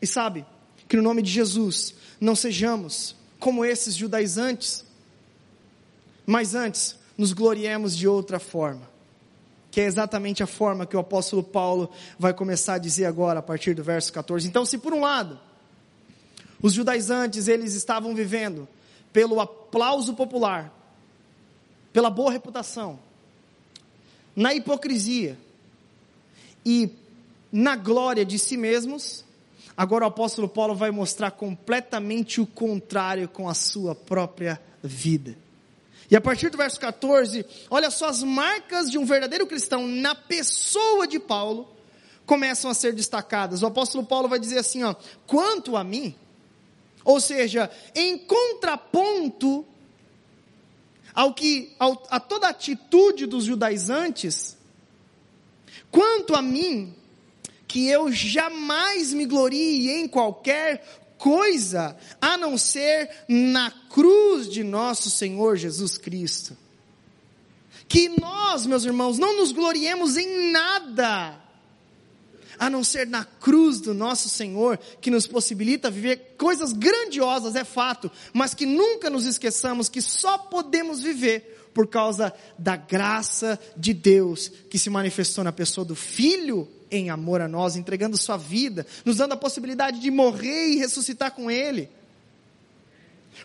[0.00, 0.46] E sabe,
[0.88, 4.84] que no nome de Jesus não sejamos como esses judaizantes.
[6.24, 8.88] Mas antes, nos gloriemos de outra forma,
[9.70, 13.42] que é exatamente a forma que o apóstolo Paulo vai começar a dizer agora, a
[13.42, 14.48] partir do verso 14.
[14.48, 15.38] Então, se por um lado,
[16.64, 18.66] os judaizantes, eles estavam vivendo
[19.12, 20.72] pelo aplauso popular,
[21.92, 22.98] pela boa reputação,
[24.34, 25.38] na hipocrisia
[26.64, 26.90] e
[27.52, 29.24] na glória de si mesmos,
[29.76, 35.36] Agora o apóstolo Paulo vai mostrar completamente o contrário com a sua própria vida.
[36.08, 40.14] E a partir do verso 14, olha só as marcas de um verdadeiro cristão na
[40.14, 41.68] pessoa de Paulo
[42.24, 43.62] começam a ser destacadas.
[43.62, 44.94] O apóstolo Paulo vai dizer assim, ó,
[45.26, 46.14] quanto a mim,
[47.04, 49.64] ou seja, em contraponto
[51.14, 54.56] ao que ao, a toda a atitude dos judaizantes,
[55.90, 56.94] quanto a mim,
[57.68, 65.10] que eu jamais me glorie em qualquer coisa, a não ser na cruz de nosso
[65.10, 66.56] Senhor Jesus Cristo.
[67.88, 71.40] Que nós, meus irmãos, não nos gloriemos em nada,
[72.58, 77.64] a não ser na cruz do nosso Senhor, que nos possibilita viver coisas grandiosas, é
[77.64, 83.92] fato, mas que nunca nos esqueçamos que só podemos viver por causa da graça de
[83.92, 88.86] Deus que se manifestou na pessoa do Filho em amor a nós, entregando sua vida,
[89.04, 91.90] nos dando a possibilidade de morrer e ressuscitar com Ele.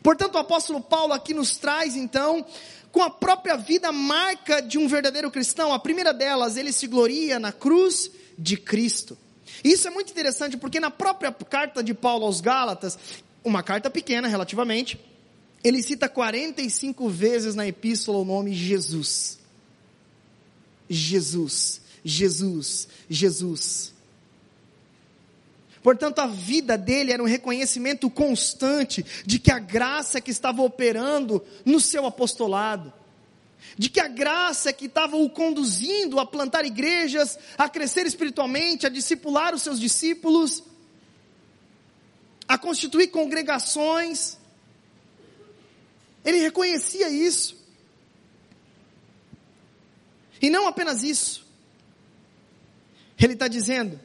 [0.03, 2.45] Portanto, o apóstolo Paulo aqui nos traz então,
[2.91, 5.73] com a própria vida, marca de um verdadeiro cristão.
[5.73, 9.17] A primeira delas, ele se gloria na cruz de Cristo.
[9.63, 12.97] Isso é muito interessante porque na própria carta de Paulo aos Gálatas,
[13.43, 14.99] uma carta pequena relativamente,
[15.63, 19.37] ele cita 45 vezes na epístola o nome Jesus.
[20.89, 21.81] Jesus.
[22.03, 23.93] Jesus, Jesus.
[25.83, 31.43] Portanto, a vida dele era um reconhecimento constante de que a graça que estava operando
[31.65, 32.93] no seu apostolado,
[33.77, 38.89] de que a graça que estava o conduzindo a plantar igrejas, a crescer espiritualmente, a
[38.89, 40.63] discipular os seus discípulos,
[42.47, 44.37] a constituir congregações,
[46.23, 47.59] ele reconhecia isso.
[50.41, 51.45] E não apenas isso,
[53.19, 53.99] ele está dizendo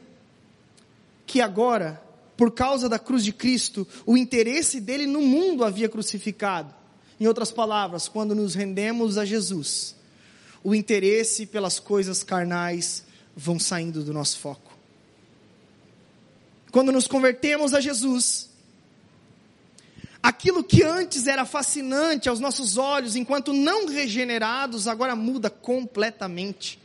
[1.25, 2.01] que agora,
[2.35, 6.74] por causa da cruz de Cristo, o interesse dele no mundo havia crucificado.
[7.19, 9.95] Em outras palavras, quando nos rendemos a Jesus,
[10.63, 14.73] o interesse pelas coisas carnais vão saindo do nosso foco.
[16.71, 18.49] Quando nos convertemos a Jesus,
[20.21, 26.79] aquilo que antes era fascinante aos nossos olhos, enquanto não regenerados, agora muda completamente.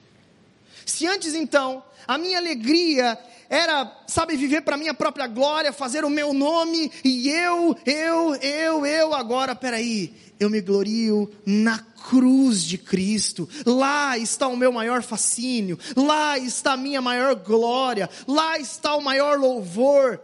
[0.87, 3.19] Se antes então a minha alegria
[3.51, 8.87] era, sabe, viver para minha própria glória, fazer o meu nome e eu, eu, eu,
[8.87, 13.49] eu, agora, peraí, eu me glorio na cruz de Cristo.
[13.67, 19.03] Lá está o meu maior fascínio, lá está a minha maior glória, lá está o
[19.03, 20.21] maior louvor.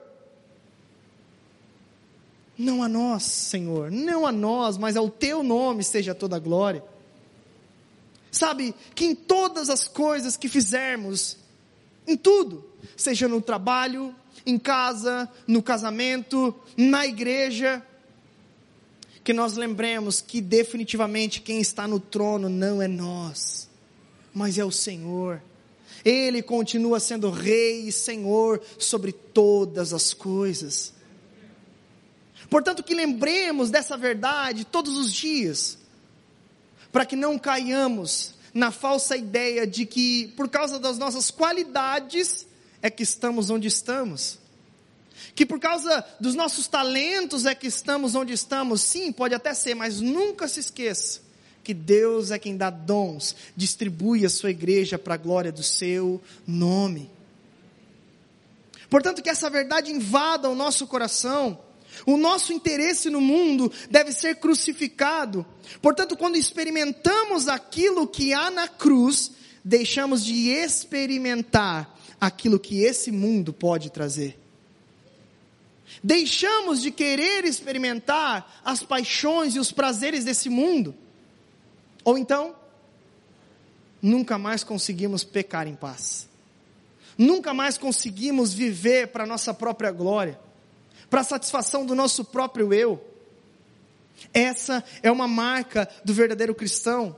[2.56, 6.82] Não a nós, Senhor, não a nós, mas ao teu nome seja toda a glória.
[8.30, 11.36] Sabe, que em todas as coisas que fizermos,
[12.06, 12.64] em tudo,
[12.96, 17.82] seja no trabalho, em casa, no casamento, na igreja,
[19.24, 23.68] que nós lembremos que definitivamente quem está no trono não é nós,
[24.32, 25.42] mas é o Senhor.
[26.04, 30.94] Ele continua sendo Rei e Senhor sobre todas as coisas.
[32.48, 35.78] Portanto, que lembremos dessa verdade todos os dias,
[36.92, 42.46] para que não caiamos na falsa ideia de que por causa das nossas qualidades
[42.86, 44.38] é que estamos onde estamos.
[45.34, 48.80] Que por causa dos nossos talentos é que estamos onde estamos.
[48.80, 51.26] Sim, pode até ser, mas nunca se esqueça
[51.62, 56.22] que Deus é quem dá dons, distribui a sua igreja para a glória do seu
[56.46, 57.10] nome.
[58.88, 61.58] Portanto, que essa verdade invada o nosso coração,
[62.04, 65.46] O nosso interesse no mundo deve ser crucificado.
[65.80, 69.32] Portanto, quando experimentamos aquilo que há na cruz,
[69.64, 74.38] deixamos de experimentar aquilo que esse mundo pode trazer.
[76.02, 80.94] Deixamos de querer experimentar as paixões e os prazeres desse mundo.
[82.04, 82.54] Ou então,
[84.00, 86.28] nunca mais conseguimos pecar em paz.
[87.16, 90.38] Nunca mais conseguimos viver para nossa própria glória,
[91.08, 93.02] para a satisfação do nosso próprio eu.
[94.32, 97.16] Essa é uma marca do verdadeiro cristão.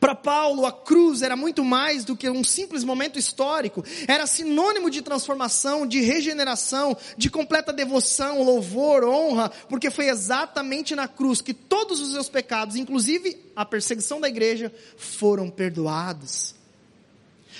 [0.00, 4.88] Para Paulo, a cruz era muito mais do que um simples momento histórico, era sinônimo
[4.88, 11.52] de transformação, de regeneração, de completa devoção, louvor, honra, porque foi exatamente na cruz que
[11.52, 16.59] todos os seus pecados, inclusive a perseguição da igreja, foram perdoados.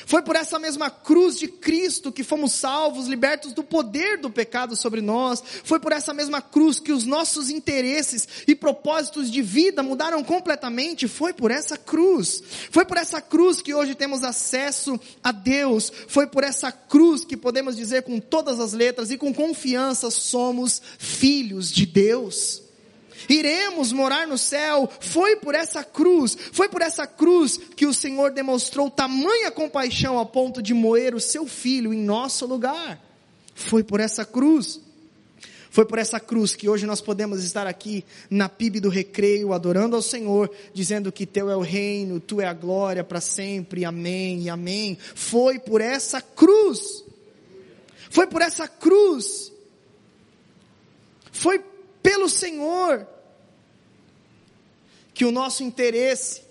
[0.07, 4.76] Foi por essa mesma cruz de Cristo que fomos salvos, libertos do poder do pecado
[4.76, 5.42] sobre nós.
[5.64, 11.09] Foi por essa mesma cruz que os nossos interesses e propósitos de vida mudaram completamente.
[11.09, 12.42] Foi por essa cruz.
[12.70, 15.92] Foi por essa cruz que hoje temos acesso a Deus.
[16.09, 20.80] Foi por essa cruz que podemos dizer com todas as letras e com confiança somos
[20.98, 22.70] filhos de Deus
[23.29, 24.91] iremos morar no céu.
[25.01, 30.27] Foi por essa cruz, foi por essa cruz que o Senhor demonstrou tamanha compaixão a
[30.27, 33.01] ponto de moer o seu filho em nosso lugar.
[33.55, 34.81] Foi por essa cruz.
[35.71, 39.95] Foi por essa cruz que hoje nós podemos estar aqui na PIB do recreio, adorando
[39.95, 44.43] ao Senhor, dizendo que Teu é o reino, Tu é a glória para sempre, amém
[44.43, 44.99] e amém.
[45.14, 47.05] Foi por essa cruz.
[48.11, 49.53] Foi por essa cruz.
[51.31, 51.61] Foi
[52.03, 53.07] pelo Senhor
[55.12, 56.42] que o nosso interesse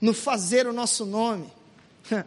[0.00, 1.50] no fazer o nosso nome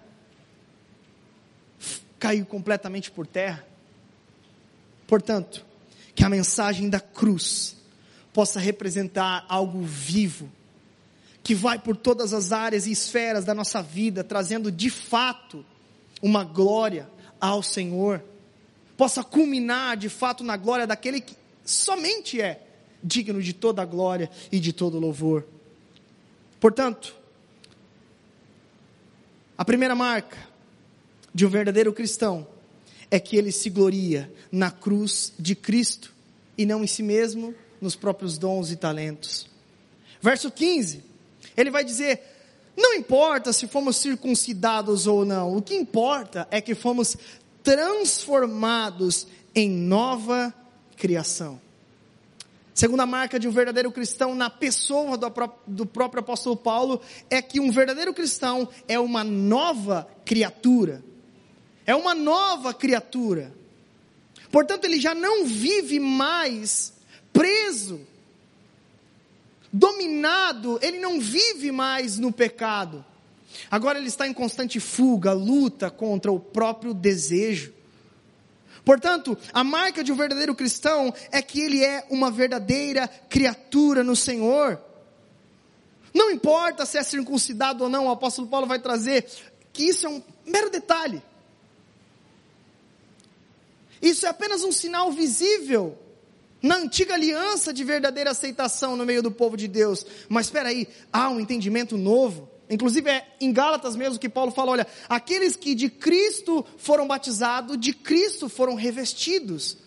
[2.19, 3.65] caiu completamente por terra.
[5.07, 5.65] Portanto,
[6.15, 7.75] que a mensagem da cruz
[8.33, 10.51] possa representar algo vivo,
[11.43, 15.65] que vai por todas as áreas e esferas da nossa vida, trazendo de fato
[16.21, 17.09] uma glória
[17.39, 18.23] ao Senhor,
[18.97, 21.35] possa culminar de fato na glória daquele que
[21.65, 22.61] somente é
[23.03, 25.45] digno de toda a glória e de todo louvor.
[26.59, 27.15] Portanto,
[29.57, 30.37] a primeira marca
[31.33, 32.47] de um verdadeiro cristão
[33.11, 36.13] é que ele se gloria na cruz de Cristo
[36.57, 39.47] e não em si mesmo, nos próprios dons e talentos.
[40.21, 41.03] Verso 15,
[41.55, 42.21] ele vai dizer:
[42.75, 47.17] Não importa se fomos circuncidados ou não, o que importa é que fomos
[47.61, 50.53] transformados em nova
[50.97, 51.59] criação.
[52.73, 55.31] Segunda marca de um verdadeiro cristão na pessoa do,
[55.65, 61.01] do próprio apóstolo Paulo é que um verdadeiro cristão é uma nova criatura.
[61.85, 63.53] É uma nova criatura.
[64.51, 66.93] Portanto, ele já não vive mais
[67.31, 68.01] preso,
[69.71, 73.05] dominado, ele não vive mais no pecado.
[73.69, 77.74] Agora ele está em constante fuga, luta contra o próprio desejo.
[78.85, 84.15] Portanto, a marca de um verdadeiro cristão é que ele é uma verdadeira criatura no
[84.15, 84.79] Senhor.
[86.13, 89.25] Não importa se é circuncidado ou não, o apóstolo Paulo vai trazer
[89.73, 91.21] que isso é um mero detalhe.
[94.01, 95.97] Isso é apenas um sinal visível
[96.61, 100.05] na antiga aliança de verdadeira aceitação no meio do povo de Deus.
[100.29, 102.49] Mas espera aí, há um entendimento novo.
[102.69, 107.79] Inclusive é em Gálatas mesmo que Paulo fala, olha, aqueles que de Cristo foram batizados,
[107.79, 109.77] de Cristo foram revestidos.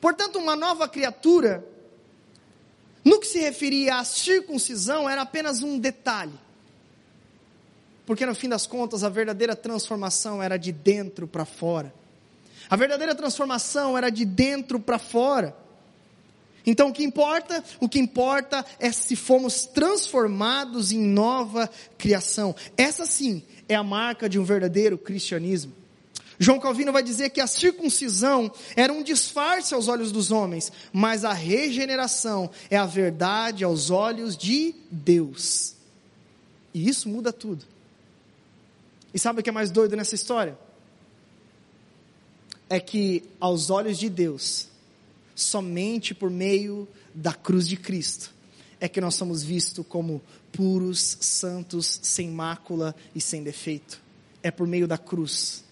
[0.00, 1.64] Portanto, uma nova criatura,
[3.04, 6.32] no que se referia à circuncisão, era apenas um detalhe.
[8.04, 11.94] Porque no fim das contas, a verdadeira transformação era de dentro para fora.
[12.68, 15.56] A verdadeira transformação era de dentro para fora.
[16.64, 17.62] Então o que importa?
[17.80, 22.54] O que importa é se fomos transformados em nova criação.
[22.76, 25.72] Essa sim é a marca de um verdadeiro cristianismo.
[26.38, 31.24] João Calvino vai dizer que a circuncisão era um disfarce aos olhos dos homens, mas
[31.24, 35.76] a regeneração é a verdade aos olhos de Deus.
[36.74, 37.64] E isso muda tudo.
[39.14, 40.58] E sabe o que é mais doido nessa história?
[42.68, 44.68] É que aos olhos de Deus,
[45.34, 48.32] somente por meio da cruz de Cristo
[48.82, 50.20] é que nós somos vistos como
[50.50, 54.02] puros, santos, sem mácula e sem defeito.
[54.42, 55.64] É por meio da cruz.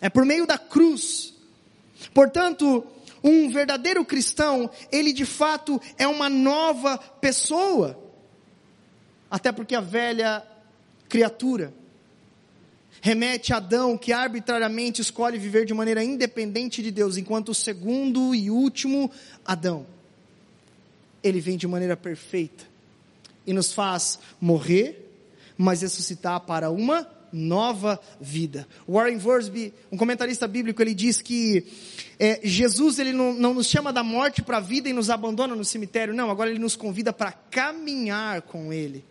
[0.00, 1.32] É por meio da cruz.
[2.12, 2.84] Portanto,
[3.22, 7.96] um verdadeiro cristão, ele de fato é uma nova pessoa.
[9.30, 10.44] Até porque a velha
[11.08, 11.72] criatura,
[13.00, 18.34] remete a Adão que arbitrariamente escolhe viver de maneira independente de Deus, enquanto o segundo
[18.34, 19.10] e último
[19.44, 19.86] Adão,
[21.22, 22.64] ele vem de maneira perfeita
[23.46, 25.10] e nos faz morrer,
[25.56, 28.66] mas ressuscitar para uma nova vida.
[28.88, 31.66] Warren Worsby, um comentarista bíblico, ele diz que
[32.18, 35.54] é, Jesus ele não, não nos chama da morte para a vida e nos abandona
[35.54, 39.04] no cemitério, não, agora ele nos convida para caminhar com ele.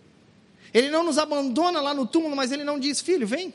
[0.74, 3.54] Ele não nos abandona lá no túmulo, mas ele não diz, filho, vem,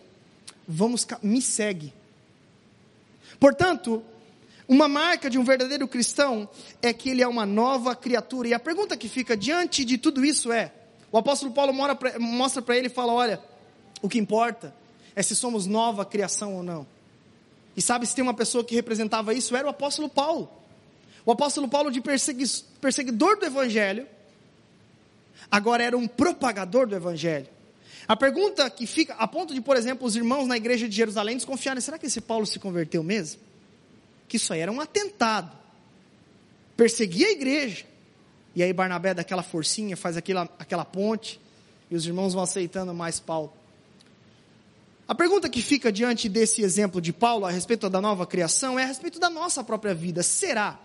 [0.67, 1.93] vamos, me segue.
[3.39, 4.03] Portanto,
[4.69, 6.49] uma marca de um verdadeiro cristão
[6.81, 8.49] é que ele é uma nova criatura.
[8.49, 10.73] E a pergunta que fica diante de tudo isso é:
[11.11, 13.41] o apóstolo Paulo mostra para ele e fala: olha,
[14.01, 14.75] o que importa
[15.15, 16.87] é se somos nova criação ou não.
[17.77, 19.57] E sabe se tem uma pessoa que representava isso?
[19.57, 20.49] Era o apóstolo Paulo.
[21.25, 24.07] O apóstolo Paulo, de perseguidor do evangelho,
[25.51, 27.49] agora era um propagador do evangelho.
[28.13, 31.35] A pergunta que fica, a ponto de, por exemplo, os irmãos na igreja de Jerusalém
[31.35, 33.41] desconfiarem: será que esse Paulo se converteu mesmo?
[34.29, 35.51] Que isso aí era um atentado.
[36.77, 37.87] Perseguia a igreja.
[38.55, 41.41] E aí Barnabé daquela forcinha, faz aquela, aquela ponte,
[41.91, 43.51] e os irmãos vão aceitando mais Paulo.
[45.09, 48.83] A pergunta que fica diante desse exemplo de Paulo a respeito da nova criação é
[48.85, 50.23] a respeito da nossa própria vida.
[50.23, 50.79] Será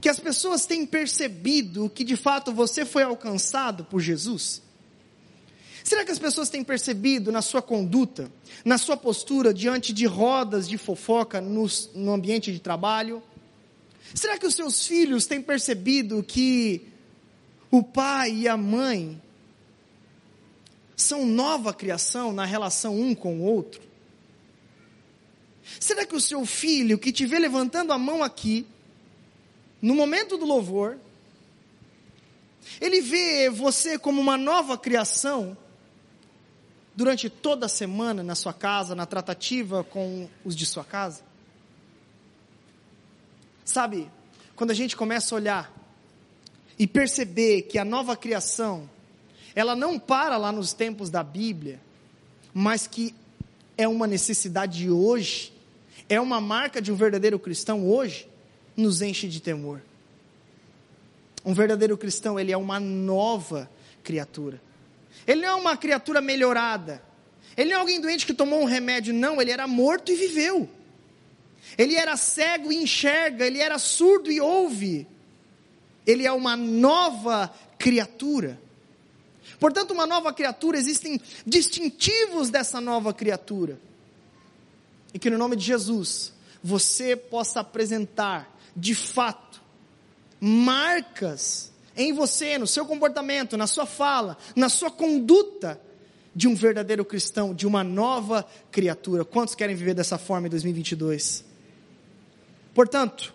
[0.00, 4.62] que as pessoas têm percebido que de fato você foi alcançado por Jesus?
[5.84, 8.32] Será que as pessoas têm percebido na sua conduta,
[8.64, 13.22] na sua postura diante de rodas de fofoca no, no ambiente de trabalho?
[14.14, 16.88] Será que os seus filhos têm percebido que
[17.70, 19.20] o pai e a mãe
[20.96, 23.82] são nova criação na relação um com o outro?
[25.78, 28.66] Será que o seu filho que te vê levantando a mão aqui,
[29.82, 30.96] no momento do louvor,
[32.80, 35.54] ele vê você como uma nova criação
[36.94, 41.22] durante toda a semana na sua casa, na tratativa com os de sua casa?
[43.64, 44.10] Sabe,
[44.54, 45.72] quando a gente começa a olhar
[46.78, 48.88] e perceber que a nova criação,
[49.54, 51.80] ela não para lá nos tempos da Bíblia,
[52.52, 53.14] mas que
[53.76, 55.52] é uma necessidade de hoje,
[56.08, 58.28] é uma marca de um verdadeiro cristão hoje,
[58.76, 59.80] nos enche de temor.
[61.44, 63.68] Um verdadeiro cristão, ele é uma nova
[64.02, 64.60] criatura.
[65.26, 67.02] Ele não é uma criatura melhorada.
[67.56, 70.68] Ele não é alguém doente que tomou um remédio, não, ele era morto e viveu.
[71.78, 75.06] Ele era cego e enxerga, ele era surdo e ouve.
[76.06, 78.60] Ele é uma nova criatura.
[79.58, 83.78] Portanto, uma nova criatura, existem distintivos dessa nova criatura.
[85.12, 89.62] E que no nome de Jesus, você possa apresentar, de fato,
[90.40, 95.80] marcas em você, no seu comportamento, na sua fala, na sua conduta,
[96.34, 99.24] de um verdadeiro cristão, de uma nova criatura.
[99.24, 101.44] Quantos querem viver dessa forma em 2022?
[102.74, 103.32] Portanto,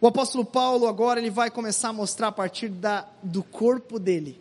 [0.00, 4.40] o apóstolo Paulo agora ele vai começar a mostrar a partir da, do corpo dele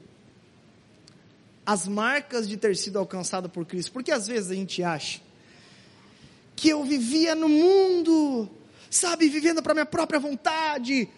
[1.65, 3.91] as marcas de ter sido alcançado por Cristo.
[3.91, 5.21] Porque às vezes a gente acha
[6.55, 8.49] que eu vivia no mundo,
[8.89, 11.09] sabe, vivendo para minha própria vontade,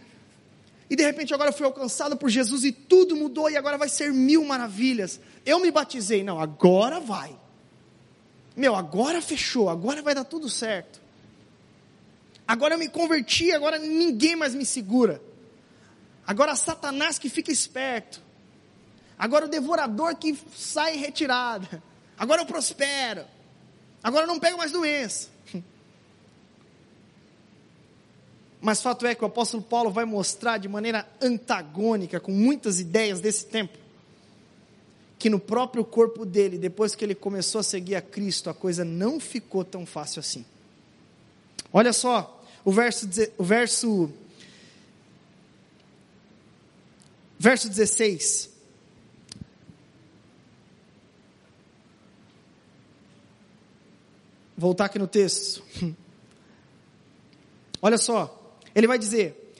[0.93, 3.89] e de repente agora eu fui alcançado por Jesus e tudo mudou e agora vai
[3.89, 5.19] ser mil maravilhas.
[5.43, 7.35] Eu me batizei, não, agora vai.
[8.55, 11.01] Meu, agora fechou, agora vai dar tudo certo.
[12.47, 15.19] Agora eu me converti, agora ninguém mais me segura.
[16.27, 18.21] Agora Satanás que fica esperto.
[19.17, 21.81] Agora o devorador que sai retirada.
[22.15, 23.25] Agora eu prospero.
[24.03, 25.29] Agora eu não pego mais doença.
[28.63, 33.19] Mas fato é que o apóstolo Paulo vai mostrar de maneira antagônica, com muitas ideias
[33.19, 33.77] desse tempo,
[35.19, 38.85] que no próprio corpo dele, depois que ele começou a seguir a Cristo, a coisa
[38.85, 40.45] não ficou tão fácil assim.
[41.73, 43.05] Olha só, o verso,
[43.37, 44.09] o verso,
[47.37, 48.49] verso 16.
[54.57, 55.61] Voltar aqui no texto.
[57.81, 58.39] Olha só,
[58.75, 59.53] ele vai dizer: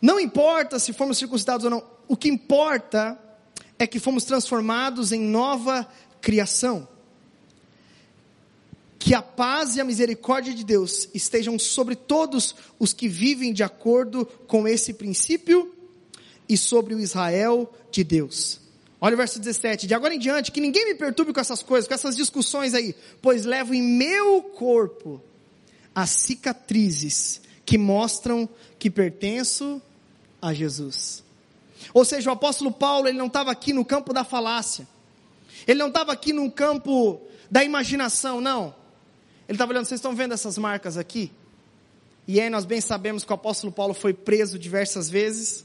[0.00, 3.18] Não importa se fomos circuncidados ou não, o que importa
[3.78, 5.86] é que fomos transformados em nova
[6.20, 6.88] criação
[9.06, 13.62] que a paz e a misericórdia de Deus estejam sobre todos os que vivem de
[13.62, 15.72] acordo com esse princípio
[16.48, 18.60] e sobre o Israel de Deus.
[19.00, 19.86] Olha o verso 17.
[19.86, 22.96] De agora em diante, que ninguém me perturbe com essas coisas, com essas discussões aí,
[23.22, 25.22] pois levo em meu corpo
[25.94, 28.48] as cicatrizes que mostram
[28.78, 29.82] que pertenço
[30.40, 31.24] a Jesus.
[31.92, 34.86] Ou seja, o apóstolo Paulo, ele não estava aqui no campo da falácia.
[35.66, 38.74] Ele não estava aqui no campo da imaginação, não.
[39.48, 41.32] Ele estava olhando, vocês estão vendo essas marcas aqui?
[42.26, 45.64] E aí nós bem sabemos que o apóstolo Paulo foi preso diversas vezes,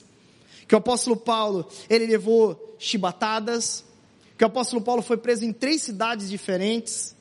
[0.67, 3.83] que o apóstolo Paulo, ele levou chibatadas,
[4.37, 7.15] que o apóstolo Paulo foi preso em três cidades diferentes,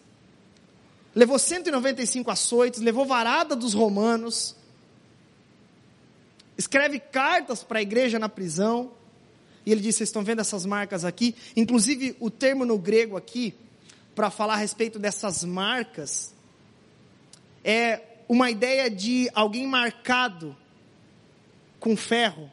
[1.15, 4.55] levou 195 açoites, levou varada dos romanos,
[6.61, 8.93] escreve cartas para a igreja na prisão,
[9.65, 11.35] e ele diz: Vocês estão vendo essas marcas aqui?
[11.57, 13.55] Inclusive, o termo no grego aqui,
[14.15, 16.35] para falar a respeito dessas marcas,
[17.65, 20.57] é uma ideia de alguém marcado
[21.79, 22.51] com ferro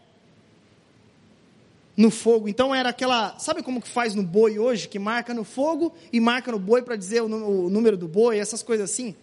[1.95, 2.47] no fogo.
[2.47, 6.19] Então era aquela, sabe como que faz no boi hoje, que marca no fogo e
[6.19, 7.27] marca no boi para dizer o,
[7.69, 9.15] número do boi, essas coisas assim?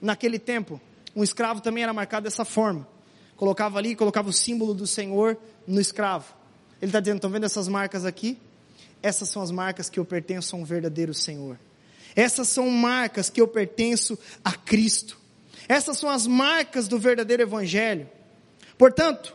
[0.00, 0.80] Naquele tempo,
[1.16, 2.93] um escravo também era marcado dessa forma.
[3.36, 6.34] Colocava ali, colocava o símbolo do Senhor no escravo.
[6.80, 8.38] Ele está dizendo, estão vendo essas marcas aqui?
[9.02, 11.58] Essas são as marcas que eu pertenço a um verdadeiro Senhor.
[12.16, 15.18] Essas são marcas que eu pertenço a Cristo.
[15.68, 18.08] Essas são as marcas do verdadeiro Evangelho.
[18.78, 19.34] Portanto,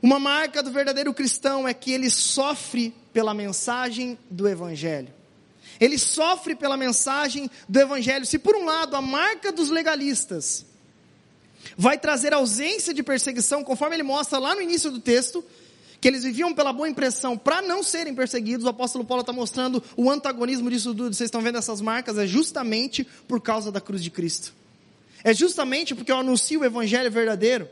[0.00, 5.12] uma marca do verdadeiro cristão é que ele sofre pela mensagem do Evangelho.
[5.80, 8.26] Ele sofre pela mensagem do Evangelho.
[8.26, 10.66] Se por um lado a marca dos legalistas
[11.76, 15.44] vai trazer ausência de perseguição, conforme ele mostra lá no início do texto,
[16.00, 18.66] que eles viviam pela boa impressão para não serem perseguidos.
[18.66, 21.14] O apóstolo Paulo está mostrando o antagonismo disso tudo.
[21.14, 22.18] Vocês estão vendo essas marcas?
[22.18, 24.52] É justamente por causa da cruz de Cristo.
[25.22, 27.68] É justamente porque eu anuncio o evangelho verdadeiro.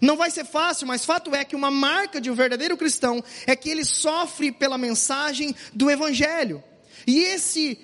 [0.00, 3.54] Não vai ser fácil, mas fato é que uma marca de um verdadeiro cristão é
[3.54, 6.62] que ele sofre pela mensagem do evangelho.
[7.06, 7.78] E esse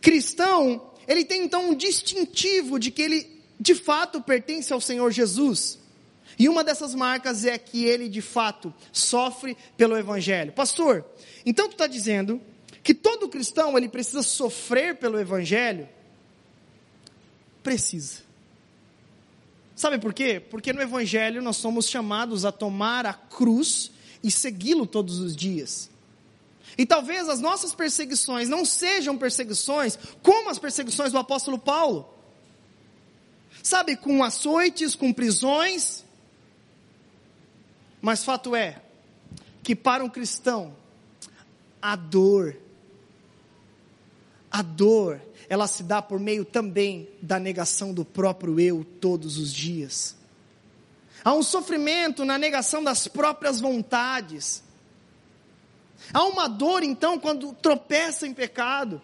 [0.00, 5.78] cristão, ele tem então um distintivo de que ele de fato pertence ao Senhor Jesus.
[6.38, 10.52] E uma dessas marcas é que ele de fato sofre pelo evangelho.
[10.52, 11.04] Pastor,
[11.46, 12.40] então tu está dizendo
[12.82, 15.88] que todo cristão ele precisa sofrer pelo evangelho?
[17.62, 18.22] Precisa.
[19.76, 20.40] Sabe por quê?
[20.40, 23.90] Porque no evangelho nós somos chamados a tomar a cruz
[24.22, 25.90] e segui-lo todos os dias.
[26.76, 32.13] E talvez as nossas perseguições não sejam perseguições como as perseguições do apóstolo Paulo.
[33.64, 36.04] Sabe, com açoites, com prisões,
[38.02, 38.82] mas fato é
[39.62, 40.76] que para um cristão,
[41.80, 42.58] a dor,
[44.50, 49.50] a dor, ela se dá por meio também da negação do próprio eu todos os
[49.50, 50.14] dias.
[51.24, 54.62] Há um sofrimento na negação das próprias vontades.
[56.12, 59.00] Há uma dor, então, quando tropeça em pecado.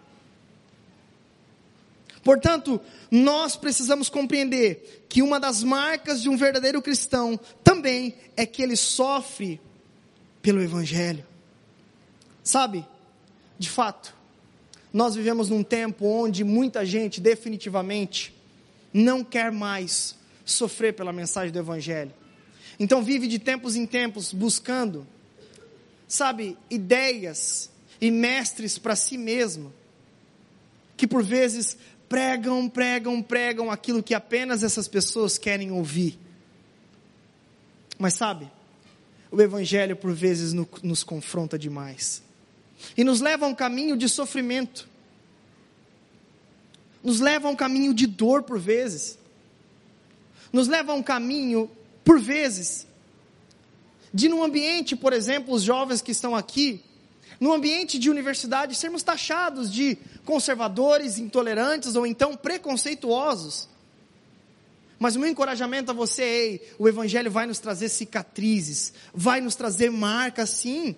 [2.23, 8.61] Portanto, nós precisamos compreender que uma das marcas de um verdadeiro cristão também é que
[8.61, 9.59] ele sofre
[10.41, 11.25] pelo Evangelho.
[12.43, 12.85] Sabe,
[13.57, 14.15] de fato,
[14.93, 18.33] nós vivemos num tempo onde muita gente definitivamente
[18.93, 20.15] não quer mais
[20.45, 22.13] sofrer pela mensagem do Evangelho.
[22.79, 25.07] Então vive de tempos em tempos buscando,
[26.07, 27.69] sabe, ideias
[27.99, 29.71] e mestres para si mesmo,
[30.97, 31.77] que por vezes
[32.11, 36.19] pregam, pregam, pregam aquilo que apenas essas pessoas querem ouvir.
[37.97, 38.51] Mas sabe,
[39.31, 42.21] o Evangelho por vezes no, nos confronta demais.
[42.97, 44.89] E nos leva a um caminho de sofrimento,
[47.01, 49.17] nos leva a um caminho de dor por vezes,
[50.51, 51.71] nos leva a um caminho,
[52.03, 52.85] por vezes,
[54.13, 56.83] de num ambiente, por exemplo, os jovens que estão aqui,
[57.41, 63.67] no ambiente de universidade, sermos taxados de conservadores, intolerantes ou então preconceituosos.
[64.99, 69.55] Mas o meu encorajamento a você, ei, o Evangelho vai nos trazer cicatrizes, vai nos
[69.55, 70.95] trazer marcas, sim.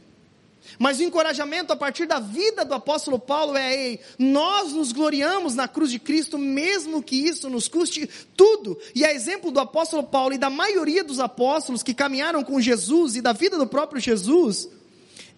[0.77, 5.55] Mas o encorajamento a partir da vida do apóstolo Paulo é: ei, nós nos gloriamos
[5.55, 8.77] na cruz de Cristo, mesmo que isso nos custe tudo.
[8.93, 13.15] E a exemplo do apóstolo Paulo e da maioria dos apóstolos que caminharam com Jesus
[13.15, 14.67] e da vida do próprio Jesus,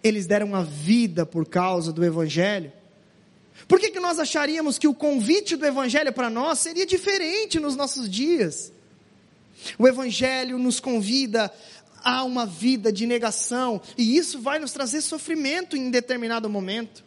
[0.06, 2.72] eles deram a vida por causa do Evangelho.
[3.66, 7.74] Por que, que nós acharíamos que o convite do Evangelho para nós seria diferente nos
[7.74, 8.72] nossos dias?
[9.78, 11.52] O Evangelho nos convida
[12.04, 17.04] a uma vida de negação, e isso vai nos trazer sofrimento em determinado momento.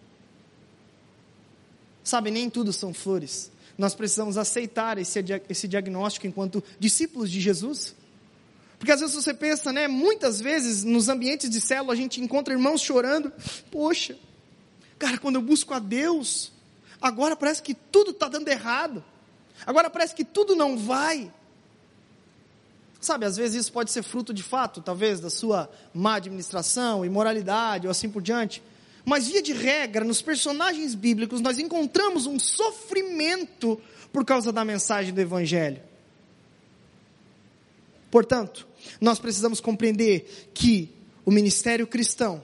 [2.03, 3.49] Sabe, nem tudo são flores.
[3.77, 7.95] Nós precisamos aceitar esse, esse diagnóstico enquanto discípulos de Jesus.
[8.79, 9.89] Porque às vezes você pensa, né?
[9.89, 13.31] Muitas vezes nos ambientes de célula a gente encontra irmãos chorando.
[13.69, 14.17] Poxa,
[14.97, 16.53] cara, quando eu busco a Deus,
[17.01, 19.03] agora parece que tudo está dando errado.
[19.65, 21.29] Agora parece que tudo não vai.
[23.01, 27.85] Sabe, às vezes isso pode ser fruto de fato, talvez, da sua má administração, imoralidade
[27.85, 28.63] ou assim por diante.
[29.05, 33.79] Mas, via de regra, nos personagens bíblicos, nós encontramos um sofrimento
[34.11, 35.81] por causa da mensagem do Evangelho.
[38.11, 38.67] Portanto,
[38.99, 40.93] nós precisamos compreender que
[41.25, 42.43] o ministério cristão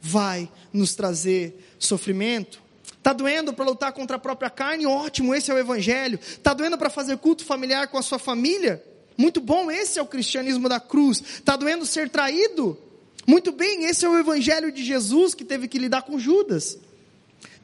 [0.00, 2.62] vai nos trazer sofrimento.
[3.04, 4.86] Está doendo para lutar contra a própria carne?
[4.86, 6.18] Ótimo, esse é o Evangelho.
[6.20, 8.82] Está doendo para fazer culto familiar com a sua família?
[9.16, 11.20] Muito bom, esse é o cristianismo da cruz.
[11.20, 12.78] Está doendo ser traído?
[13.26, 16.78] Muito bem, esse é o Evangelho de Jesus que teve que lidar com Judas.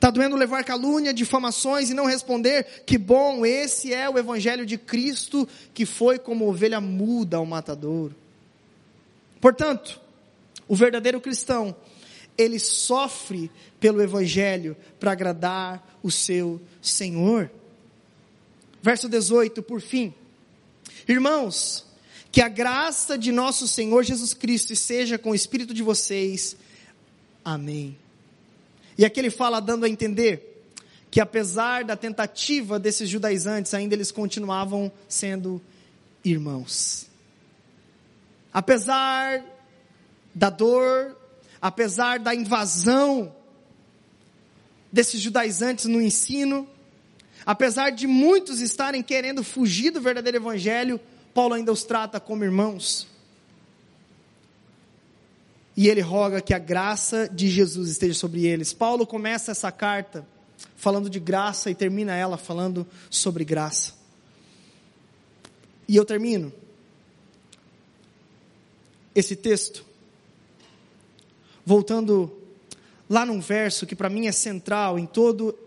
[0.00, 2.64] Está doendo levar calúnia, difamações e não responder?
[2.86, 8.16] Que bom, esse é o Evangelho de Cristo que foi como ovelha muda ao matadouro.
[9.42, 10.00] Portanto,
[10.66, 11.76] o verdadeiro cristão,
[12.38, 17.50] ele sofre pelo Evangelho para agradar o seu Senhor.
[18.82, 20.14] Verso 18, por fim.
[21.06, 21.84] Irmãos,
[22.32, 26.56] que a graça de nosso Senhor Jesus Cristo seja com o espírito de vocês.
[27.44, 27.98] Amém.
[28.96, 30.50] E aqui ele fala dando a entender
[31.10, 35.60] que apesar da tentativa desses judaizantes, ainda eles continuavam sendo
[36.24, 37.06] irmãos.
[38.52, 39.42] Apesar
[40.34, 41.16] da dor,
[41.60, 43.34] apesar da invasão
[44.92, 46.68] desses judaizantes no ensino,
[47.44, 51.00] apesar de muitos estarem querendo fugir do verdadeiro evangelho,
[51.34, 53.06] Paulo ainda os trata como irmãos.
[55.80, 58.70] E ele roga que a graça de Jesus esteja sobre eles.
[58.70, 60.26] Paulo começa essa carta
[60.76, 63.94] falando de graça e termina ela falando sobre graça.
[65.88, 66.52] E eu termino
[69.14, 69.82] esse texto
[71.64, 72.30] voltando
[73.08, 75.58] lá num verso que para mim é central em todo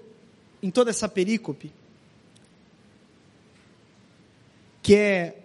[0.62, 1.74] em toda essa perícope,
[4.84, 5.43] que é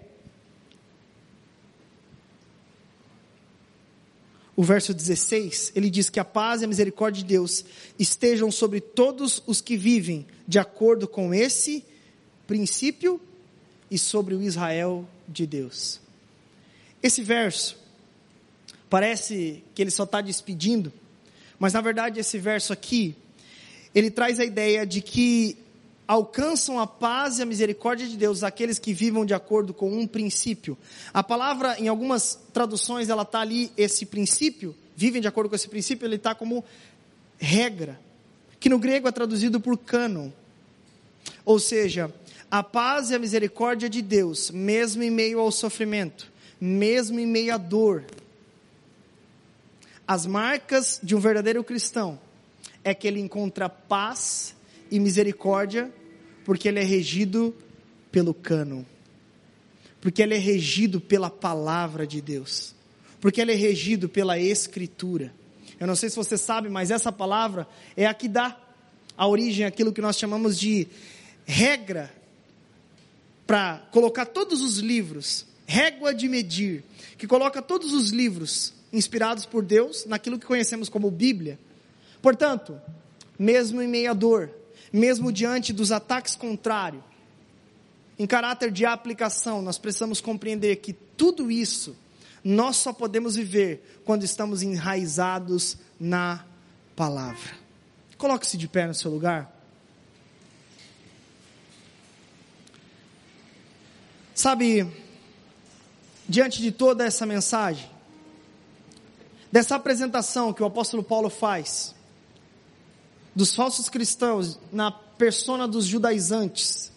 [4.58, 7.64] o verso 16, ele diz que a paz e a misericórdia de Deus
[7.96, 11.84] estejam sobre todos os que vivem de acordo com esse
[12.44, 13.20] princípio
[13.88, 16.00] e sobre o Israel de Deus.
[17.00, 17.78] Esse verso
[18.90, 20.92] parece que ele só está despedindo,
[21.56, 23.14] mas na verdade esse verso aqui,
[23.94, 25.56] ele traz a ideia de que
[26.08, 30.06] alcançam a paz e a misericórdia de Deus aqueles que vivam de acordo com um
[30.06, 30.76] princípio.
[31.12, 35.68] A palavra, em algumas traduções, ela está ali, esse princípio, vivem de acordo com esse
[35.68, 36.64] princípio, ele está como
[37.36, 38.00] regra,
[38.58, 40.30] que no grego é traduzido por cânon.
[41.44, 42.12] Ou seja,
[42.50, 47.54] a paz e a misericórdia de Deus, mesmo em meio ao sofrimento, mesmo em meio
[47.54, 48.04] à dor.
[50.06, 52.18] As marcas de um verdadeiro cristão
[52.82, 54.54] é que ele encontra paz
[54.90, 55.92] e misericórdia
[56.48, 57.54] porque ele é regido
[58.10, 58.86] pelo cano,
[60.00, 62.74] porque ele é regido pela palavra de Deus,
[63.20, 65.30] porque ele é regido pela Escritura.
[65.78, 68.58] Eu não sei se você sabe, mas essa palavra é a que dá
[69.14, 70.88] a origem àquilo que nós chamamos de
[71.44, 72.10] regra
[73.46, 76.82] para colocar todos os livros, régua de medir,
[77.18, 81.58] que coloca todos os livros inspirados por Deus naquilo que conhecemos como Bíblia.
[82.22, 82.80] Portanto,
[83.38, 84.57] mesmo em meio à dor,
[84.92, 87.02] mesmo diante dos ataques contrários,
[88.18, 91.96] em caráter de aplicação, nós precisamos compreender que tudo isso
[92.42, 96.44] nós só podemos viver quando estamos enraizados na
[96.96, 97.56] palavra.
[98.16, 99.54] Coloque-se de pé no seu lugar.
[104.34, 104.86] Sabe,
[106.28, 107.90] diante de toda essa mensagem,
[109.50, 111.94] dessa apresentação que o apóstolo Paulo faz,
[113.38, 116.90] dos falsos cristãos na persona dos judaizantes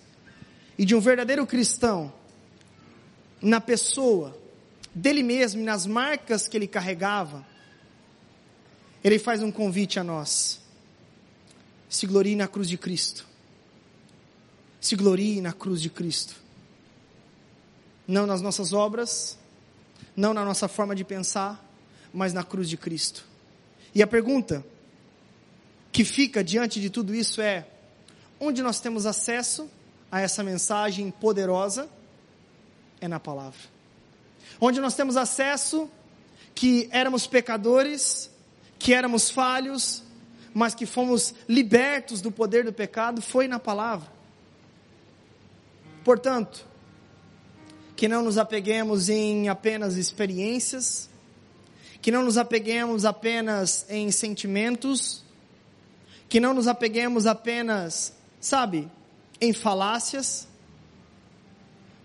[0.75, 2.11] e de um verdadeiro cristão
[3.39, 4.35] na pessoa
[4.91, 7.45] dele mesmo e nas marcas que ele carregava,
[9.03, 10.59] ele faz um convite a nós.
[11.87, 13.27] Se glorie na cruz de Cristo.
[14.79, 16.37] Se glorie na cruz de Cristo.
[18.07, 19.37] Não nas nossas obras,
[20.15, 21.63] não na nossa forma de pensar,
[22.11, 23.27] mas na cruz de Cristo.
[23.93, 24.65] E a pergunta
[25.91, 27.65] que fica diante de tudo isso é:
[28.39, 29.69] onde nós temos acesso
[30.11, 31.89] a essa mensagem poderosa?
[32.99, 33.59] É na palavra.
[34.59, 35.89] Onde nós temos acesso
[36.53, 38.29] que éramos pecadores,
[38.77, 40.03] que éramos falhos,
[40.53, 44.11] mas que fomos libertos do poder do pecado, foi na palavra.
[46.03, 46.65] Portanto,
[47.95, 51.09] que não nos apeguemos em apenas experiências,
[52.01, 55.23] que não nos apeguemos apenas em sentimentos,
[56.31, 58.89] que não nos apeguemos apenas, sabe,
[59.41, 60.47] em falácias,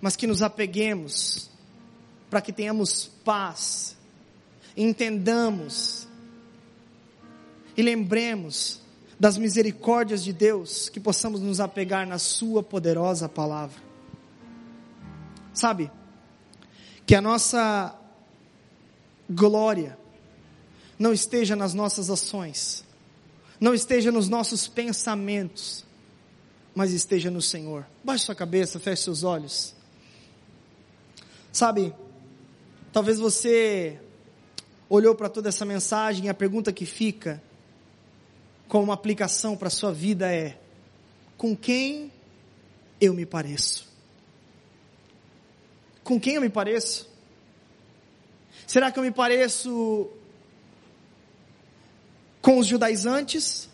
[0.00, 1.48] mas que nos apeguemos
[2.28, 3.96] para que tenhamos paz,
[4.76, 6.08] entendamos
[7.76, 8.80] e lembremos
[9.16, 13.80] das misericórdias de Deus, que possamos nos apegar na Sua poderosa palavra.
[15.54, 15.88] Sabe,
[17.06, 17.96] que a nossa
[19.30, 19.96] glória
[20.98, 22.84] não esteja nas nossas ações,
[23.60, 25.84] não esteja nos nossos pensamentos,
[26.74, 27.86] mas esteja no Senhor.
[28.04, 29.74] Baixe sua cabeça, feche seus olhos.
[31.52, 31.94] Sabe,
[32.92, 33.98] talvez você
[34.88, 37.42] olhou para toda essa mensagem e a pergunta que fica
[38.68, 40.58] como aplicação para a sua vida é:
[41.36, 42.12] com quem
[43.00, 43.86] eu me pareço?
[46.04, 47.08] Com quem eu me pareço?
[48.66, 50.10] Será que eu me pareço
[52.46, 53.68] com os judaizantes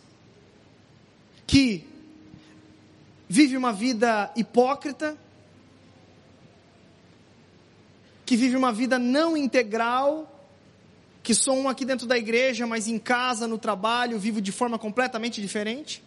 [1.47, 1.87] que
[3.29, 5.15] vive uma vida hipócrita,
[8.25, 10.43] que vive uma vida não integral,
[11.23, 14.79] que sou um aqui dentro da igreja, mas em casa, no trabalho, vivo de forma
[14.79, 16.03] completamente diferente?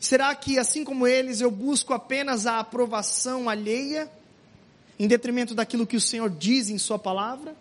[0.00, 4.10] Será que, assim como eles, eu busco apenas a aprovação alheia,
[4.98, 7.54] em detrimento daquilo que o Senhor diz em Sua palavra?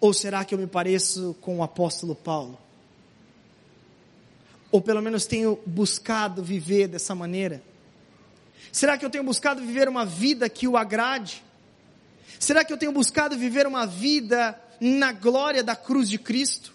[0.00, 2.58] Ou será que eu me pareço com o apóstolo Paulo?
[4.70, 7.62] Ou pelo menos tenho buscado viver dessa maneira?
[8.70, 11.42] Será que eu tenho buscado viver uma vida que o agrade?
[12.38, 16.74] Será que eu tenho buscado viver uma vida na glória da cruz de Cristo?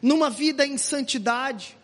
[0.00, 1.76] Numa vida em santidade?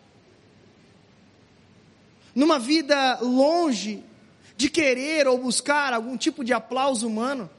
[2.34, 4.04] Numa vida longe
[4.56, 7.50] de querer ou buscar algum tipo de aplauso humano?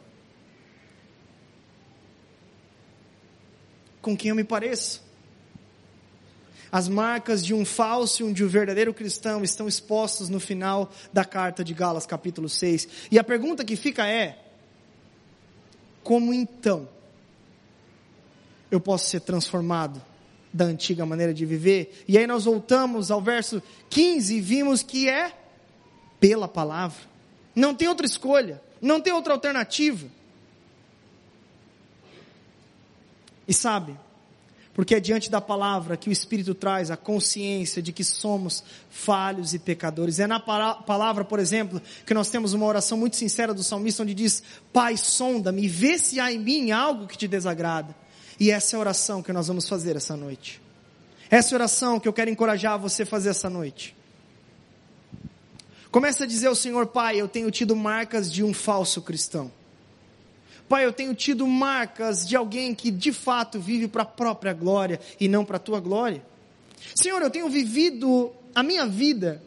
[4.03, 5.01] Com quem eu me pareço?
[6.69, 11.23] As marcas de um falso e de um verdadeiro cristão estão expostas no final da
[11.23, 12.87] carta de Galas, capítulo 6.
[13.09, 14.37] E a pergunta que fica é:
[16.03, 16.89] como então
[18.69, 20.01] eu posso ser transformado
[20.51, 22.03] da antiga maneira de viver?
[22.05, 25.31] E aí nós voltamos ao verso 15 e vimos que é
[26.19, 26.99] pela palavra.
[27.55, 30.09] Não tem outra escolha, não tem outra alternativa.
[33.47, 33.97] E sabe,
[34.73, 39.53] porque é diante da palavra que o Espírito traz a consciência de que somos falhos
[39.53, 40.19] e pecadores.
[40.19, 44.15] É na palavra, por exemplo, que nós temos uma oração muito sincera do salmista onde
[44.15, 44.41] diz:
[44.71, 47.95] Pai, sonda-me, vê se há em mim algo que te desagrada.
[48.39, 50.59] E essa é a oração que nós vamos fazer essa noite.
[51.29, 53.95] Essa é a oração que eu quero encorajar você a fazer essa noite.
[55.91, 59.51] Começa a dizer ao Senhor, Pai, eu tenho tido marcas de um falso cristão.
[60.73, 64.99] Pai, eu tenho tido marcas de alguém que de fato vive para a própria glória
[65.19, 66.25] e não para a tua glória.
[66.95, 69.39] Senhor, eu tenho vivido a minha vida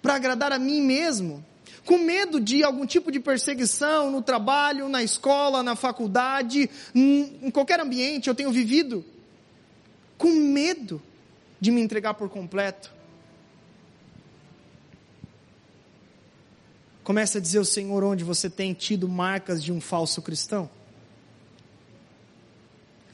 [0.00, 1.44] para agradar a mim mesmo,
[1.84, 7.80] com medo de algum tipo de perseguição no trabalho, na escola, na faculdade, em qualquer
[7.80, 9.04] ambiente, eu tenho vivido
[10.16, 11.02] com medo
[11.60, 12.94] de me entregar por completo.
[17.06, 20.68] Comece a dizer ao Senhor onde você tem tido marcas de um falso cristão.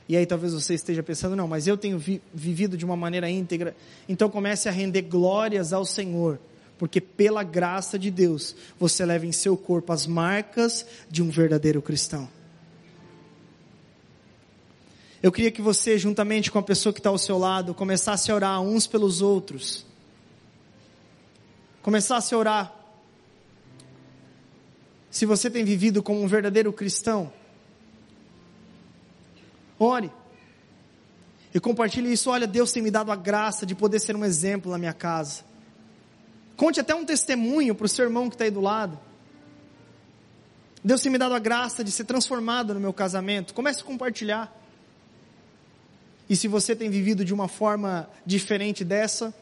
[0.08, 3.28] E aí talvez você esteja pensando, não, mas eu tenho vi vivido de uma maneira
[3.28, 3.76] íntegra.
[4.08, 6.40] Então comece a render glórias ao Senhor,
[6.78, 11.82] porque pela graça de Deus, você leva em seu corpo as marcas de um verdadeiro
[11.82, 12.30] cristão.
[15.22, 18.34] Eu queria que você, juntamente com a pessoa que está ao seu lado, começasse a
[18.34, 19.84] orar uns pelos outros.
[21.82, 22.81] Começasse a orar
[25.12, 27.30] se você tem vivido como um verdadeiro cristão,
[29.78, 30.10] ore.
[31.54, 32.30] E compartilhe isso.
[32.30, 35.42] Olha, Deus tem me dado a graça de poder ser um exemplo na minha casa.
[36.56, 38.98] Conte até um testemunho para o seu irmão que está aí do lado.
[40.82, 43.52] Deus tem me dado a graça de ser transformado no meu casamento.
[43.52, 44.50] Comece a compartilhar.
[46.26, 49.34] E se você tem vivido de uma forma diferente dessa,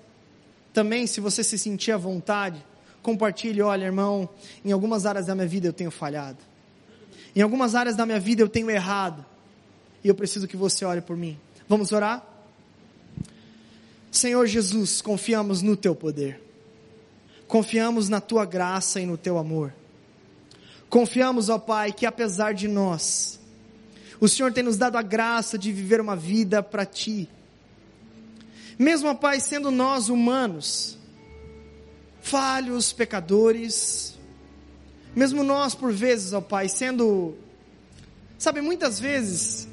[0.73, 2.66] também se você se sentir à vontade,
[3.03, 4.28] compartilhe, olha, irmão,
[4.64, 6.38] em algumas áreas da minha vida eu tenho falhado.
[7.34, 9.24] Em algumas áreas da minha vida eu tenho errado.
[10.03, 11.38] E eu preciso que você ore por mim.
[11.68, 12.26] Vamos orar?
[14.11, 16.42] Senhor Jesus, confiamos no teu poder.
[17.46, 19.72] Confiamos na tua graça e no teu amor.
[20.88, 23.38] Confiamos, ó Pai, que apesar de nós,
[24.20, 27.28] o Senhor tem nos dado a graça de viver uma vida para ti.
[28.78, 30.98] Mesmo, ó Pai, sendo nós humanos,
[32.21, 34.18] falhos, pecadores,
[35.14, 37.35] mesmo nós por vezes, ó Pai, sendo,
[38.39, 39.68] sabe, muitas vezes,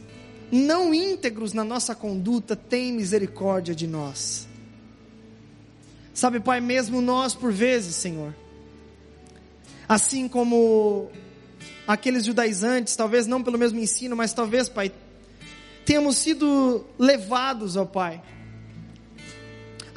[0.51, 4.47] não íntegros na nossa conduta, tem misericórdia de nós.
[6.13, 8.33] Sabe, Pai, mesmo nós por vezes, Senhor,
[9.87, 11.11] assim como
[11.87, 14.91] aqueles judaizantes, talvez não pelo mesmo ensino, mas talvez, Pai,
[15.85, 18.21] tenhamos sido levados, ó Pai,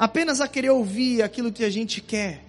[0.01, 2.43] apenas a querer ouvir aquilo que a gente quer.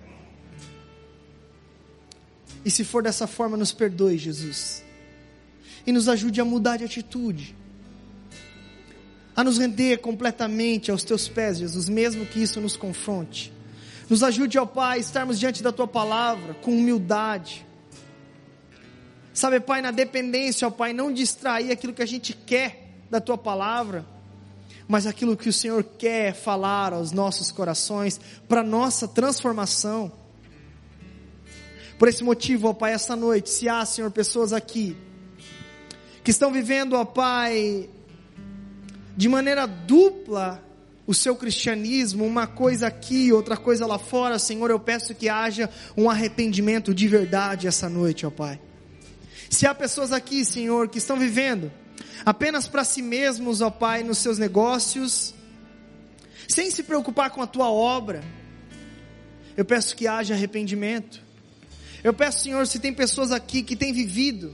[2.64, 4.82] E se for dessa forma, nos perdoe, Jesus.
[5.86, 7.54] E nos ajude a mudar de atitude.
[9.36, 13.52] A nos render completamente aos teus pés, Jesus, mesmo que isso nos confronte.
[14.08, 17.66] Nos ajude, ó Pai, a estarmos diante da tua palavra com humildade.
[19.34, 23.36] Sabe, Pai, na dependência, ó Pai, não distrair aquilo que a gente quer da tua
[23.36, 24.06] palavra,
[24.88, 30.12] mas aquilo que o Senhor quer falar aos nossos corações, para nossa transformação.
[31.98, 34.96] Por esse motivo, ó Pai, essa noite, se há, Senhor, pessoas aqui
[36.24, 37.88] que estão vivendo, ó Pai,
[39.16, 40.62] de maneira dupla
[41.06, 45.68] o seu cristianismo, uma coisa aqui, outra coisa lá fora, Senhor, eu peço que haja
[45.96, 48.60] um arrependimento de verdade essa noite, ó Pai.
[49.50, 51.70] Se há pessoas aqui, Senhor, que estão vivendo
[52.24, 55.34] apenas para si mesmos, ó Pai, nos seus negócios,
[56.48, 58.22] sem se preocupar com a tua obra,
[59.56, 61.20] eu peço que haja arrependimento.
[62.02, 64.52] Eu peço, Senhor, se tem pessoas aqui que têm vivido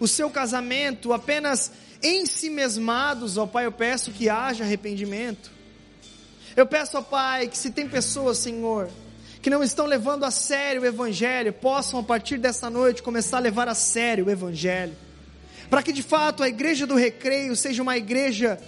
[0.00, 1.70] o seu casamento apenas
[2.02, 5.50] em si mesmados, ó Pai, eu peço que haja arrependimento.
[6.56, 8.90] Eu peço, ó Pai, que se tem pessoas, Senhor,
[9.40, 13.40] que não estão levando a sério o Evangelho, possam a partir dessa noite começar a
[13.40, 14.96] levar a sério o Evangelho.
[15.72, 18.60] Para que de fato a igreja do recreio seja uma igreja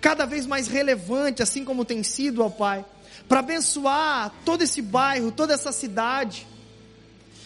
[0.00, 2.84] cada vez mais relevante, assim como tem sido, ó Pai,
[3.26, 6.46] para abençoar todo esse bairro, toda essa cidade.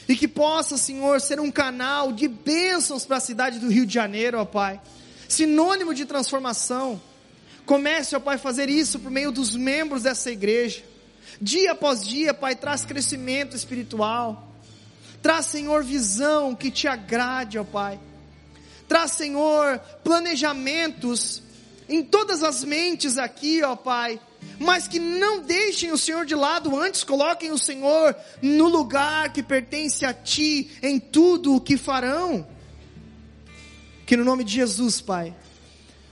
[0.07, 3.95] E que possa, Senhor, ser um canal de bênçãos para a cidade do Rio de
[3.95, 4.79] Janeiro, ó Pai.
[5.27, 7.01] Sinônimo de transformação.
[7.65, 10.85] Comece, ó Pai, a fazer isso por meio dos membros dessa igreja.
[11.41, 14.53] Dia após dia, Pai, traz crescimento espiritual.
[15.23, 17.99] Traz, Senhor, visão que te agrade, ó Pai.
[18.89, 21.43] Traz, Senhor, planejamentos
[21.89, 24.21] em todas as mentes aqui, ó Pai.
[24.59, 29.43] Mas que não deixem o Senhor de lado, antes coloquem o Senhor no lugar que
[29.43, 32.47] pertence a Ti em tudo o que farão.
[34.07, 35.35] Que no nome de Jesus, Pai,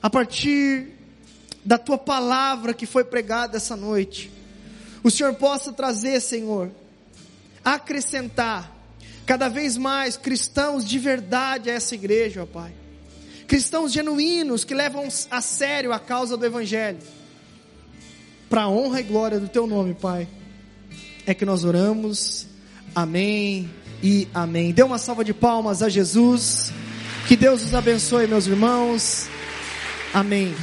[0.03, 0.93] a partir
[1.65, 4.31] da tua palavra que foi pregada essa noite,
[5.03, 6.71] o Senhor possa trazer, Senhor,
[7.65, 8.76] acrescentar
[9.27, 12.73] cada vez mais cristãos de verdade a essa igreja, ó Pai.
[13.47, 16.99] Cristãos genuínos que levam a sério a causa do Evangelho.
[18.49, 20.29] Para a honra e glória do Teu nome, Pai.
[21.27, 22.47] É que nós oramos.
[22.95, 23.69] Amém
[24.03, 24.73] e amém.
[24.73, 26.73] Dê uma salva de palmas a Jesus.
[27.27, 29.29] Que Deus os abençoe, meus irmãos.
[30.15, 30.55] Amém.